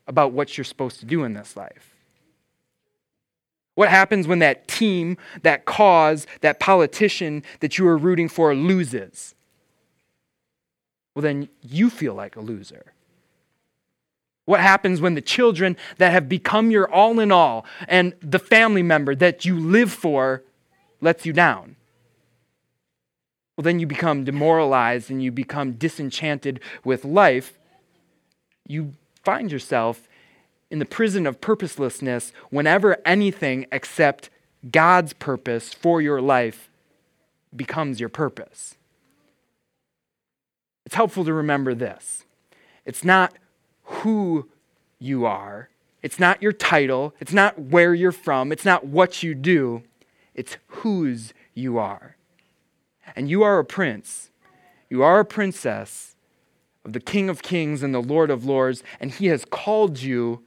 about 0.06 0.30
what 0.30 0.56
you're 0.56 0.64
supposed 0.64 1.00
to 1.00 1.04
do 1.04 1.24
in 1.24 1.32
this 1.32 1.56
life. 1.56 1.95
What 3.76 3.90
happens 3.90 4.26
when 4.26 4.38
that 4.40 4.66
team, 4.66 5.18
that 5.42 5.66
cause, 5.66 6.26
that 6.40 6.58
politician 6.58 7.44
that 7.60 7.76
you 7.76 7.86
are 7.86 7.96
rooting 7.96 8.28
for 8.28 8.54
loses? 8.54 9.34
Well, 11.14 11.22
then 11.22 11.50
you 11.62 11.90
feel 11.90 12.14
like 12.14 12.36
a 12.36 12.40
loser. 12.40 12.94
What 14.46 14.60
happens 14.60 15.00
when 15.00 15.14
the 15.14 15.20
children 15.20 15.76
that 15.98 16.10
have 16.10 16.26
become 16.26 16.70
your 16.70 16.90
all 16.90 17.20
in 17.20 17.30
all 17.30 17.66
and 17.86 18.14
the 18.22 18.38
family 18.38 18.82
member 18.82 19.14
that 19.14 19.44
you 19.44 19.58
live 19.58 19.92
for 19.92 20.42
lets 21.02 21.26
you 21.26 21.34
down? 21.34 21.76
Well, 23.56 23.64
then 23.64 23.78
you 23.78 23.86
become 23.86 24.24
demoralized 24.24 25.10
and 25.10 25.22
you 25.22 25.30
become 25.30 25.72
disenchanted 25.72 26.60
with 26.82 27.04
life. 27.04 27.58
You 28.66 28.94
find 29.22 29.52
yourself 29.52 30.08
in 30.70 30.78
the 30.78 30.84
prison 30.84 31.26
of 31.26 31.40
purposelessness 31.40 32.32
whenever 32.50 32.98
anything 33.04 33.66
except 33.70 34.30
God's 34.70 35.12
purpose 35.12 35.72
for 35.72 36.00
your 36.00 36.20
life 36.20 36.70
becomes 37.54 38.00
your 38.00 38.08
purpose. 38.08 38.76
It's 40.84 40.94
helpful 40.94 41.24
to 41.24 41.32
remember 41.32 41.74
this. 41.74 42.24
It's 42.84 43.04
not 43.04 43.34
who 43.84 44.48
you 44.98 45.24
are, 45.26 45.68
it's 46.02 46.18
not 46.18 46.42
your 46.42 46.52
title, 46.52 47.14
it's 47.20 47.32
not 47.32 47.58
where 47.58 47.94
you're 47.94 48.12
from, 48.12 48.52
it's 48.52 48.64
not 48.64 48.86
what 48.86 49.22
you 49.22 49.34
do, 49.34 49.82
it's 50.34 50.56
whose 50.68 51.34
you 51.54 51.78
are. 51.78 52.16
And 53.14 53.28
you 53.28 53.42
are 53.42 53.58
a 53.58 53.64
prince, 53.64 54.30
you 54.88 55.02
are 55.02 55.20
a 55.20 55.24
princess 55.24 56.16
of 56.84 56.92
the 56.92 57.00
King 57.00 57.28
of 57.28 57.42
Kings 57.42 57.82
and 57.82 57.92
the 57.92 58.02
Lord 58.02 58.30
of 58.30 58.44
Lords, 58.44 58.82
and 59.00 59.10
He 59.10 59.26
has 59.26 59.44
called 59.44 60.00
you 60.00 60.42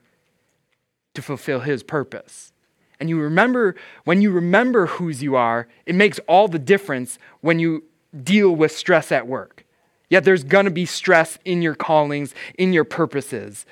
to 1.13 1.21
fulfill 1.21 1.61
his 1.61 1.83
purpose. 1.83 2.51
And 2.99 3.09
you 3.09 3.19
remember, 3.19 3.75
when 4.03 4.21
you 4.21 4.31
remember 4.31 4.87
whose 4.87 5.23
you 5.23 5.35
are, 5.35 5.67
it 5.85 5.95
makes 5.95 6.19
all 6.27 6.47
the 6.47 6.59
difference 6.59 7.17
when 7.41 7.59
you 7.59 7.83
deal 8.23 8.55
with 8.55 8.71
stress 8.71 9.11
at 9.11 9.27
work. 9.27 9.65
Yet 10.09 10.23
there's 10.23 10.43
to 10.43 10.71
be 10.71 10.85
stress 10.85 11.37
in 11.45 11.61
your 11.61 11.75
callings, 11.75 12.33
in 12.57 12.73
your 12.73 12.83
purposes. 12.83 13.65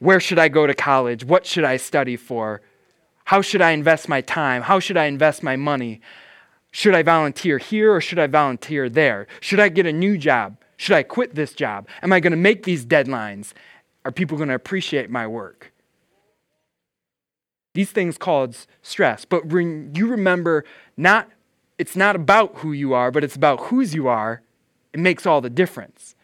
Where 0.00 0.20
should 0.20 0.38
I 0.38 0.48
go 0.48 0.66
to 0.66 0.74
college? 0.74 1.24
What 1.24 1.46
should 1.46 1.64
I 1.64 1.76
study 1.76 2.16
for? 2.16 2.60
How 3.24 3.42
should 3.42 3.62
I 3.62 3.70
invest 3.70 4.08
my 4.08 4.20
time? 4.20 4.62
How 4.62 4.80
should 4.80 4.96
I 4.96 5.04
invest 5.04 5.42
my 5.42 5.56
money? 5.56 6.00
Should 6.70 6.94
I 6.94 7.02
volunteer 7.02 7.58
here 7.58 7.94
or 7.94 8.00
should 8.00 8.18
I 8.18 8.26
volunteer 8.26 8.88
there? 8.88 9.26
Should 9.40 9.60
I 9.60 9.68
get 9.68 9.86
a 9.86 9.92
new 9.92 10.18
job? 10.18 10.56
Should 10.76 10.94
I 10.94 11.02
quit 11.02 11.34
this 11.34 11.52
job? 11.52 11.88
Am 12.02 12.12
I 12.12 12.20
to 12.32 12.36
make 12.36 12.64
these 12.64 12.84
deadlines? 12.84 13.52
Are 14.04 14.12
people 14.12 14.38
to 14.48 14.54
appreciate 14.54 15.10
my 15.10 15.26
work? 15.26 15.72
These 17.78 17.92
things 17.92 18.18
cause 18.18 18.66
stress. 18.82 19.24
But 19.24 19.46
when 19.46 19.94
you 19.94 20.08
remember 20.08 20.64
not 20.96 21.30
it's 21.78 21.94
not 21.94 22.16
about 22.16 22.56
who 22.56 22.72
you 22.72 22.92
are, 22.92 23.12
but 23.12 23.22
it's 23.22 23.36
about 23.36 23.66
whose 23.66 23.94
you 23.94 24.08
are, 24.08 24.42
it 24.92 24.98
makes 24.98 25.26
all 25.26 25.40
the 25.40 25.48
difference. 25.48 26.16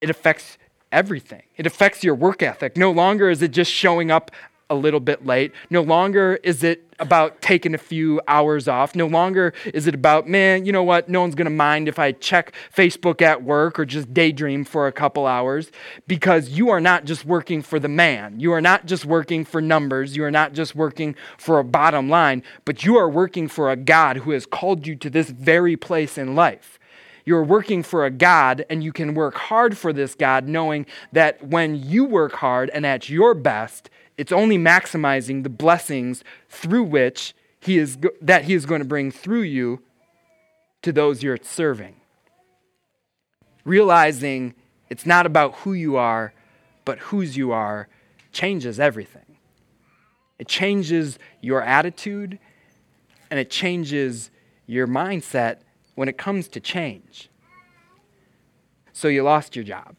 It 0.00 0.08
affects 0.08 0.56
everything. 0.92 1.42
It 1.56 1.66
affects 1.66 2.04
your 2.04 2.14
work 2.14 2.44
ethic. 2.44 2.76
No 2.76 2.92
longer 2.92 3.28
is 3.28 3.42
it 3.42 3.50
just 3.50 3.72
showing 3.72 4.12
up 4.12 4.30
a 4.72 4.74
little 4.74 5.00
bit 5.00 5.26
late. 5.26 5.52
No 5.68 5.82
longer 5.82 6.40
is 6.42 6.64
it 6.64 6.88
about 6.98 7.42
taking 7.42 7.74
a 7.74 7.78
few 7.78 8.22
hours 8.26 8.66
off. 8.66 8.94
No 8.94 9.06
longer 9.06 9.52
is 9.74 9.86
it 9.86 9.94
about, 9.94 10.26
man, 10.26 10.64
you 10.64 10.72
know 10.72 10.82
what? 10.82 11.08
No 11.08 11.20
one's 11.20 11.34
going 11.34 11.46
to 11.46 11.50
mind 11.50 11.88
if 11.88 11.98
I 11.98 12.12
check 12.12 12.52
Facebook 12.74 13.20
at 13.20 13.42
work 13.42 13.78
or 13.78 13.84
just 13.84 14.14
daydream 14.14 14.64
for 14.64 14.86
a 14.86 14.92
couple 14.92 15.26
hours 15.26 15.70
because 16.06 16.50
you 16.50 16.70
are 16.70 16.80
not 16.80 17.04
just 17.04 17.26
working 17.26 17.60
for 17.60 17.78
the 17.78 17.88
man. 17.88 18.40
You 18.40 18.52
are 18.52 18.60
not 18.60 18.86
just 18.86 19.04
working 19.04 19.44
for 19.44 19.60
numbers. 19.60 20.16
You 20.16 20.24
are 20.24 20.30
not 20.30 20.54
just 20.54 20.74
working 20.74 21.16
for 21.36 21.58
a 21.58 21.64
bottom 21.64 22.08
line, 22.08 22.42
but 22.64 22.84
you 22.84 22.96
are 22.96 23.10
working 23.10 23.48
for 23.48 23.70
a 23.70 23.76
God 23.76 24.18
who 24.18 24.30
has 24.30 24.46
called 24.46 24.86
you 24.86 24.96
to 24.96 25.10
this 25.10 25.28
very 25.28 25.76
place 25.76 26.16
in 26.16 26.34
life. 26.34 26.78
You're 27.24 27.44
working 27.44 27.82
for 27.82 28.04
a 28.04 28.10
God, 28.10 28.64
and 28.68 28.82
you 28.82 28.92
can 28.92 29.14
work 29.14 29.34
hard 29.34 29.78
for 29.78 29.92
this 29.92 30.14
God, 30.14 30.48
knowing 30.48 30.86
that 31.12 31.46
when 31.46 31.76
you 31.76 32.04
work 32.04 32.32
hard 32.32 32.68
and 32.70 32.84
at 32.84 33.08
your 33.08 33.34
best, 33.34 33.90
it's 34.16 34.32
only 34.32 34.58
maximizing 34.58 35.42
the 35.42 35.48
blessings 35.48 36.22
through 36.48 36.84
which 36.84 37.34
he 37.60 37.78
is 37.78 37.98
that 38.20 38.44
he 38.44 38.54
is 38.54 38.66
going 38.66 38.80
to 38.80 38.86
bring 38.86 39.10
through 39.10 39.42
you 39.42 39.82
to 40.82 40.92
those 40.92 41.22
you're 41.22 41.38
serving. 41.40 41.96
Realizing 43.64 44.54
it's 44.90 45.06
not 45.06 45.26
about 45.26 45.54
who 45.58 45.72
you 45.72 45.96
are, 45.96 46.34
but 46.84 46.98
whose 46.98 47.36
you 47.36 47.52
are 47.52 47.88
changes 48.32 48.80
everything. 48.80 49.38
It 50.38 50.48
changes 50.48 51.18
your 51.40 51.62
attitude 51.62 52.38
and 53.30 53.38
it 53.38 53.48
changes 53.48 54.30
your 54.66 54.86
mindset 54.86 55.58
when 55.94 56.08
it 56.08 56.18
comes 56.18 56.48
to 56.48 56.60
change. 56.60 57.30
So 58.92 59.08
you 59.08 59.22
lost 59.22 59.54
your 59.54 59.64
job. 59.64 59.96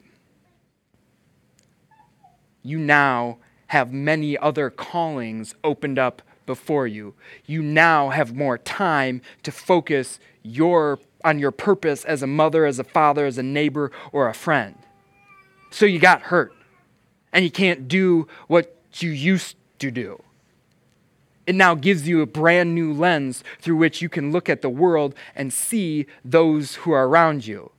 You 2.61 2.77
now 2.77 3.37
have 3.73 3.91
many 3.91 4.37
other 4.37 4.69
callings 4.69 5.55
opened 5.63 5.97
up 5.97 6.21
before 6.45 6.85
you. 6.85 7.15
You 7.47 7.63
now 7.63 8.09
have 8.09 8.35
more 8.35 8.59
time 8.59 9.19
to 9.41 9.51
focus 9.51 10.19
your, 10.43 10.99
on 11.23 11.39
your 11.39 11.49
purpose 11.49 12.05
as 12.05 12.21
a 12.21 12.27
mother, 12.27 12.67
as 12.67 12.77
a 12.77 12.83
father, 12.83 13.25
as 13.25 13.39
a 13.39 13.43
neighbor, 13.43 13.91
or 14.11 14.29
a 14.29 14.33
friend. 14.35 14.75
So 15.71 15.87
you 15.87 15.97
got 15.97 16.21
hurt, 16.21 16.53
and 17.31 17.43
you 17.43 17.49
can't 17.49 17.87
do 17.87 18.27
what 18.45 18.77
you 18.97 19.09
used 19.09 19.55
to 19.79 19.89
do. 19.89 20.21
It 21.47 21.55
now 21.55 21.73
gives 21.73 22.07
you 22.07 22.21
a 22.21 22.27
brand 22.27 22.75
new 22.75 22.93
lens 22.93 23.43
through 23.59 23.77
which 23.77 24.03
you 24.03 24.07
can 24.07 24.31
look 24.31 24.49
at 24.49 24.61
the 24.61 24.69
world 24.69 25.15
and 25.33 25.51
see 25.51 26.05
those 26.23 26.75
who 26.75 26.91
are 26.91 27.07
around 27.07 27.47
you. 27.47 27.71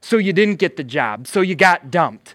So 0.00 0.16
you 0.16 0.32
didn't 0.32 0.56
get 0.56 0.78
the 0.78 0.84
job, 0.84 1.26
so 1.26 1.42
you 1.42 1.54
got 1.54 1.90
dumped. 1.90 2.34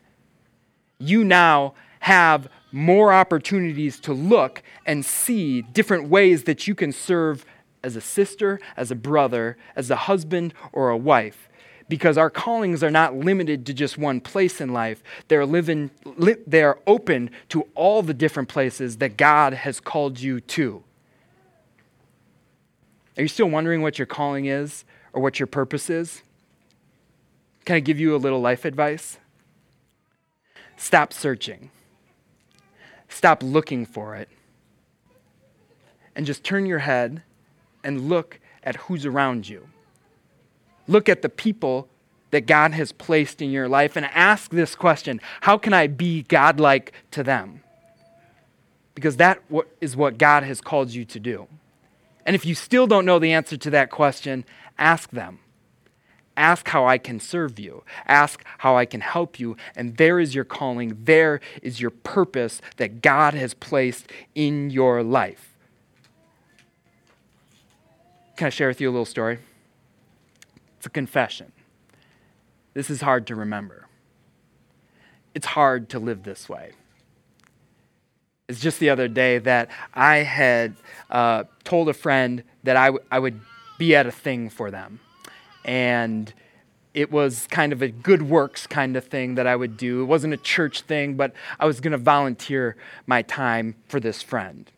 You 0.99 1.23
now 1.23 1.73
have 2.01 2.47
more 2.73 3.13
opportunities 3.13 3.99
to 4.01 4.12
look 4.13 4.63
and 4.86 5.05
see 5.05 5.62
different 5.62 6.09
ways 6.09 6.43
that 6.43 6.67
you 6.67 6.73
can 6.73 6.91
serve 6.91 7.45
as 7.83 7.95
a 7.95 8.01
sister, 8.01 8.59
as 8.75 8.89
a 8.89 8.95
brother, 8.95 9.55
as 9.75 9.91
a 9.91 9.95
husband, 9.95 10.53
or 10.71 10.89
a 10.89 10.97
wife. 10.97 11.47
Because 11.88 12.17
our 12.17 12.31
callings 12.31 12.83
are 12.83 12.89
not 12.89 13.15
limited 13.15 13.65
to 13.67 13.73
just 13.73 13.97
one 13.97 14.19
place 14.19 14.59
in 14.59 14.73
life. 14.73 15.03
They're, 15.27 15.45
living, 15.45 15.91
li- 16.03 16.38
they 16.47 16.63
are 16.63 16.79
open 16.88 17.29
to 17.49 17.67
all 17.75 18.01
the 18.01 18.13
different 18.13 18.49
places 18.49 18.97
that 18.97 19.17
God 19.17 19.53
has 19.53 19.79
called 19.79 20.19
you 20.19 20.39
to. 20.39 20.83
Are 23.17 23.21
you 23.21 23.27
still 23.27 23.49
wondering 23.49 23.83
what 23.83 23.99
your 23.99 24.07
calling 24.07 24.45
is 24.45 24.86
or 25.12 25.21
what 25.21 25.39
your 25.39 25.47
purpose 25.47 25.89
is? 25.89 26.23
Can 27.65 27.75
I 27.75 27.79
give 27.81 27.99
you 27.99 28.15
a 28.15 28.17
little 28.17 28.41
life 28.41 28.65
advice? 28.65 29.19
Stop 30.75 31.13
searching. 31.13 31.69
Stop 33.13 33.43
looking 33.43 33.86
for 33.86 34.15
it 34.15 34.28
and 36.15 36.26
just 36.26 36.43
turn 36.43 36.65
your 36.65 36.80
head 36.80 37.21
and 37.84 38.10
look 38.10 38.39
at 38.63 38.76
who's 38.76 39.06
around 39.06 39.47
you. 39.47 39.67
Look 40.88 41.08
at 41.08 41.21
the 41.21 41.30
people 41.30 41.88
that 42.32 42.47
God 42.47 42.73
has 42.73 42.91
placed 42.91 43.41
in 43.41 43.52
your 43.52 43.69
life 43.69 43.95
and 43.95 44.08
ask 44.08 44.49
this 44.49 44.76
question 44.76 45.21
How 45.41 45.58
can 45.58 45.73
I 45.73 45.86
be 45.86 46.23
godlike 46.23 46.91
to 47.12 47.23
them? 47.23 47.62
Because 48.95 49.17
that 49.17 49.41
is 49.80 49.95
what 49.95 50.17
God 50.17 50.43
has 50.43 50.60
called 50.60 50.89
you 50.89 51.06
to 51.06 51.19
do. 51.19 51.47
And 52.26 52.36
if 52.36 52.45
you 52.45 52.56
still 52.56 52.88
don't 52.88 53.06
know 53.06 53.19
the 53.19 53.32
answer 53.32 53.58
to 53.58 53.69
that 53.69 53.91
question, 53.91 54.43
ask 54.78 55.12
them. 55.12 55.39
Ask 56.35 56.67
how 56.67 56.85
I 56.85 56.97
can 56.97 57.19
serve 57.19 57.59
you. 57.59 57.83
Ask 58.07 58.43
how 58.59 58.75
I 58.75 58.85
can 58.85 59.01
help 59.01 59.39
you. 59.39 59.55
And 59.75 59.97
there 59.97 60.19
is 60.19 60.33
your 60.33 60.43
calling. 60.43 60.97
There 61.03 61.41
is 61.61 61.79
your 61.79 61.91
purpose 61.91 62.61
that 62.77 63.01
God 63.01 63.33
has 63.33 63.53
placed 63.53 64.11
in 64.33 64.69
your 64.69 65.03
life. 65.03 65.55
Can 68.35 68.47
I 68.47 68.49
share 68.49 68.67
with 68.67 68.81
you 68.81 68.89
a 68.89 68.91
little 68.91 69.05
story? 69.05 69.39
It's 70.77 70.87
a 70.87 70.89
confession. 70.89 71.51
This 72.73 72.89
is 72.89 73.01
hard 73.01 73.27
to 73.27 73.35
remember. 73.35 73.87
It's 75.35 75.45
hard 75.45 75.89
to 75.89 75.99
live 75.99 76.23
this 76.23 76.49
way. 76.49 76.71
It's 78.49 78.59
just 78.59 78.79
the 78.79 78.89
other 78.89 79.07
day 79.07 79.37
that 79.37 79.69
I 79.93 80.17
had 80.17 80.75
uh, 81.09 81.43
told 81.63 81.89
a 81.89 81.93
friend 81.93 82.43
that 82.63 82.75
I, 82.75 82.87
w- 82.87 83.05
I 83.11 83.19
would 83.19 83.39
be 83.77 83.95
at 83.95 84.05
a 84.05 84.11
thing 84.11 84.49
for 84.49 84.69
them 84.69 84.99
and 85.65 86.34
it 86.93 87.12
was 87.12 87.47
kind 87.47 87.73
of 87.73 87.82
a 87.82 87.88
good 87.88 88.21
works 88.21 88.67
kind 88.67 88.95
of 88.95 89.06
thing 89.06 89.36
that 89.36 89.47
I 89.47 89.56
would 89.56 89.78
do. 89.78 90.02
It 90.02 90.06
wasn't 90.06 90.34
a 90.34 90.38
church 90.38 90.82
thing, 90.82 91.15
but 91.15 91.34
I 91.60 91.65
was 91.65 91.80
going 91.80 91.91
to 91.91 91.97
volunteer 91.97 92.76
my 93.08 93.23
time 93.23 93.76
for 93.88 93.99
this 93.99 94.21
friend. 94.21 94.69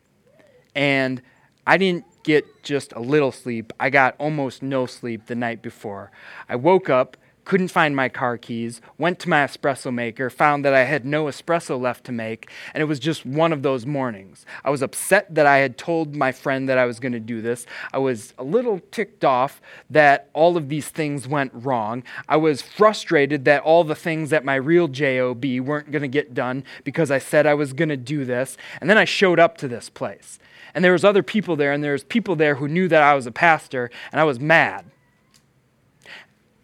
And 0.74 1.20
I 1.66 1.76
didn't 1.76 2.04
get 2.22 2.62
just 2.62 2.92
a 2.92 3.00
little 3.00 3.30
sleep, 3.30 3.72
I 3.78 3.88
got 3.88 4.16
almost 4.18 4.62
no 4.62 4.86
sleep 4.86 5.26
the 5.26 5.36
night 5.36 5.62
before. 5.62 6.10
I 6.48 6.56
woke 6.56 6.90
up 6.90 7.16
couldn't 7.46 7.68
find 7.68 7.96
my 7.96 8.08
car 8.08 8.36
keys, 8.36 8.82
went 8.98 9.18
to 9.20 9.28
my 9.28 9.46
espresso 9.46 9.94
maker, 9.94 10.28
found 10.28 10.64
that 10.64 10.74
I 10.74 10.82
had 10.82 11.06
no 11.06 11.26
espresso 11.26 11.80
left 11.80 12.04
to 12.04 12.12
make, 12.12 12.50
and 12.74 12.82
it 12.82 12.86
was 12.86 12.98
just 12.98 13.24
one 13.24 13.52
of 13.52 13.62
those 13.62 13.86
mornings. 13.86 14.44
I 14.64 14.70
was 14.70 14.82
upset 14.82 15.32
that 15.34 15.46
I 15.46 15.58
had 15.58 15.78
told 15.78 16.14
my 16.14 16.32
friend 16.32 16.68
that 16.68 16.76
I 16.76 16.84
was 16.84 17.00
going 17.00 17.12
to 17.12 17.20
do 17.20 17.40
this. 17.40 17.64
I 17.92 17.98
was 17.98 18.34
a 18.36 18.42
little 18.42 18.80
ticked 18.90 19.24
off 19.24 19.62
that 19.88 20.28
all 20.32 20.56
of 20.56 20.68
these 20.68 20.88
things 20.88 21.28
went 21.28 21.52
wrong. 21.54 22.02
I 22.28 22.36
was 22.36 22.60
frustrated 22.60 23.44
that 23.44 23.62
all 23.62 23.84
the 23.84 23.94
things 23.94 24.32
at 24.32 24.44
my 24.44 24.56
real 24.56 24.88
JOB 24.88 25.44
weren't 25.60 25.92
going 25.92 26.02
to 26.02 26.08
get 26.08 26.34
done 26.34 26.64
because 26.82 27.12
I 27.12 27.18
said 27.18 27.46
I 27.46 27.54
was 27.54 27.72
going 27.72 27.90
to 27.90 27.96
do 27.96 28.24
this. 28.24 28.56
And 28.80 28.90
then 28.90 28.98
I 28.98 29.04
showed 29.04 29.38
up 29.38 29.56
to 29.58 29.68
this 29.68 29.88
place. 29.88 30.40
And 30.74 30.84
there 30.84 30.92
was 30.92 31.04
other 31.04 31.22
people 31.22 31.54
there 31.54 31.72
and 31.72 31.82
there 31.82 31.92
was 31.92 32.04
people 32.04 32.34
there 32.34 32.56
who 32.56 32.66
knew 32.66 32.88
that 32.88 33.02
I 33.02 33.14
was 33.14 33.26
a 33.26 33.32
pastor 33.32 33.90
and 34.10 34.20
I 34.20 34.24
was 34.24 34.40
mad. 34.40 34.90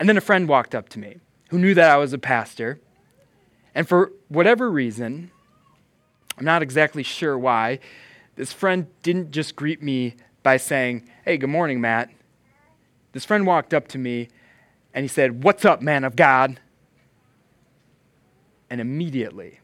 And 0.02 0.08
then 0.08 0.16
a 0.16 0.20
friend 0.20 0.48
walked 0.48 0.74
up 0.74 0.88
to 0.88 0.98
me 0.98 1.18
who 1.50 1.60
knew 1.60 1.74
that 1.74 1.88
I 1.88 1.96
was 1.96 2.12
a 2.12 2.18
pastor. 2.18 2.80
And 3.72 3.88
for 3.88 4.10
whatever 4.26 4.68
reason, 4.68 5.30
I'm 6.36 6.44
not 6.44 6.60
exactly 6.60 7.04
sure 7.04 7.38
why, 7.38 7.78
this 8.34 8.52
friend 8.52 8.88
didn't 9.04 9.30
just 9.30 9.54
greet 9.54 9.80
me 9.80 10.16
by 10.42 10.56
saying, 10.56 11.08
Hey, 11.24 11.36
good 11.36 11.50
morning, 11.50 11.80
Matt. 11.80 12.10
This 13.12 13.24
friend 13.24 13.46
walked 13.46 13.72
up 13.72 13.86
to 13.88 13.98
me 13.98 14.26
and 14.92 15.04
he 15.04 15.08
said, 15.08 15.44
What's 15.44 15.64
up, 15.64 15.80
man 15.80 16.02
of 16.02 16.16
God? 16.16 16.58
And 18.68 18.80
immediately, 18.80 19.60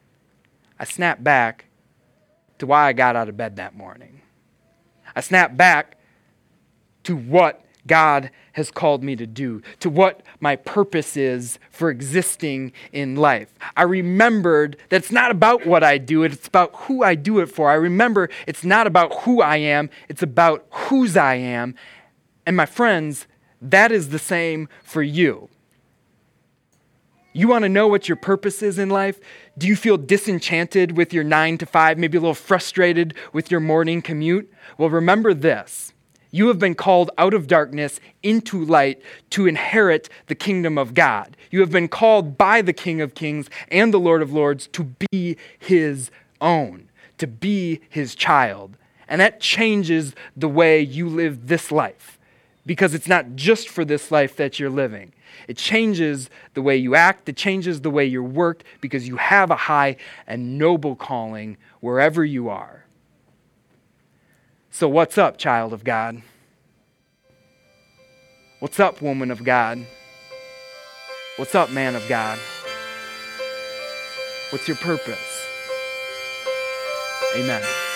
I 0.78 0.84
snapped 0.84 1.24
back 1.24 1.64
to 2.58 2.66
why 2.68 2.86
I 2.86 2.92
got 2.92 3.16
out 3.16 3.28
of 3.28 3.36
bed 3.36 3.56
that 3.56 3.74
morning. 3.74 4.20
I 5.16 5.20
snapped 5.20 5.56
back 5.56 5.96
to 7.02 7.16
what 7.16 7.64
God 7.88 8.30
has 8.52 8.70
called 8.70 9.02
me 9.02 9.16
to 9.16 9.26
do, 9.26 9.62
to 9.80 9.90
what 9.90 10.22
my 10.38 10.54
purpose 10.54 11.16
is 11.16 11.58
for 11.70 11.90
existing 11.90 12.72
in 12.92 13.16
life. 13.16 13.52
I 13.76 13.82
remembered 13.82 14.76
that 14.90 14.96
it's 14.96 15.10
not 15.10 15.32
about 15.32 15.66
what 15.66 15.82
I 15.82 15.98
do, 15.98 16.22
it's 16.22 16.46
about 16.46 16.74
who 16.74 17.02
I 17.02 17.16
do 17.16 17.40
it 17.40 17.46
for. 17.46 17.70
I 17.70 17.74
remember 17.74 18.28
it's 18.46 18.62
not 18.62 18.86
about 18.86 19.12
who 19.22 19.42
I 19.42 19.56
am, 19.56 19.90
it's 20.08 20.22
about 20.22 20.66
whose 20.70 21.16
I 21.16 21.34
am. 21.34 21.74
And 22.46 22.56
my 22.56 22.66
friends, 22.66 23.26
that 23.60 23.90
is 23.90 24.10
the 24.10 24.18
same 24.18 24.68
for 24.84 25.02
you. 25.02 25.48
You 27.32 27.46
want 27.46 27.62
to 27.64 27.68
know 27.68 27.86
what 27.86 28.08
your 28.08 28.16
purpose 28.16 28.62
is 28.62 28.78
in 28.78 28.88
life? 28.88 29.20
Do 29.56 29.68
you 29.68 29.76
feel 29.76 29.96
disenchanted 29.96 30.96
with 30.96 31.12
your 31.12 31.24
nine 31.24 31.58
to 31.58 31.66
five, 31.66 31.98
maybe 31.98 32.18
a 32.18 32.20
little 32.20 32.34
frustrated 32.34 33.14
with 33.32 33.50
your 33.50 33.60
morning 33.60 34.02
commute? 34.02 34.50
Well, 34.76 34.90
remember 34.90 35.34
this 35.34 35.92
you 36.30 36.48
have 36.48 36.58
been 36.58 36.74
called 36.74 37.10
out 37.18 37.34
of 37.34 37.46
darkness 37.46 38.00
into 38.22 38.64
light 38.64 39.00
to 39.30 39.46
inherit 39.46 40.08
the 40.26 40.34
kingdom 40.34 40.76
of 40.76 40.94
God. 40.94 41.36
You 41.50 41.60
have 41.60 41.70
been 41.70 41.88
called 41.88 42.36
by 42.36 42.62
the 42.62 42.72
King 42.72 43.00
of 43.00 43.14
Kings 43.14 43.48
and 43.68 43.92
the 43.92 44.00
Lord 44.00 44.22
of 44.22 44.32
Lords 44.32 44.66
to 44.68 44.84
be 45.10 45.36
his 45.58 46.10
own, 46.40 46.88
to 47.18 47.26
be 47.26 47.80
his 47.88 48.14
child. 48.14 48.76
And 49.08 49.20
that 49.20 49.40
changes 49.40 50.14
the 50.36 50.48
way 50.48 50.80
you 50.80 51.08
live 51.08 51.46
this 51.46 51.72
life 51.72 52.18
because 52.66 52.92
it's 52.92 53.08
not 53.08 53.34
just 53.34 53.68
for 53.68 53.84
this 53.84 54.10
life 54.10 54.36
that 54.36 54.58
you're 54.58 54.68
living. 54.68 55.12
It 55.46 55.56
changes 55.56 56.28
the 56.52 56.60
way 56.60 56.76
you 56.76 56.94
act, 56.94 57.28
it 57.28 57.36
changes 57.36 57.80
the 57.80 57.90
way 57.90 58.04
you 58.04 58.22
work 58.22 58.62
because 58.82 59.08
you 59.08 59.16
have 59.16 59.50
a 59.50 59.56
high 59.56 59.96
and 60.26 60.58
noble 60.58 60.94
calling 60.94 61.56
wherever 61.80 62.24
you 62.24 62.50
are. 62.50 62.84
So, 64.78 64.88
what's 64.88 65.18
up, 65.18 65.38
child 65.38 65.72
of 65.72 65.82
God? 65.82 66.22
What's 68.60 68.78
up, 68.78 69.02
woman 69.02 69.32
of 69.32 69.42
God? 69.42 69.84
What's 71.34 71.56
up, 71.56 71.72
man 71.72 71.96
of 71.96 72.08
God? 72.08 72.38
What's 74.50 74.68
your 74.68 74.76
purpose? 74.76 75.48
Amen. 77.34 77.87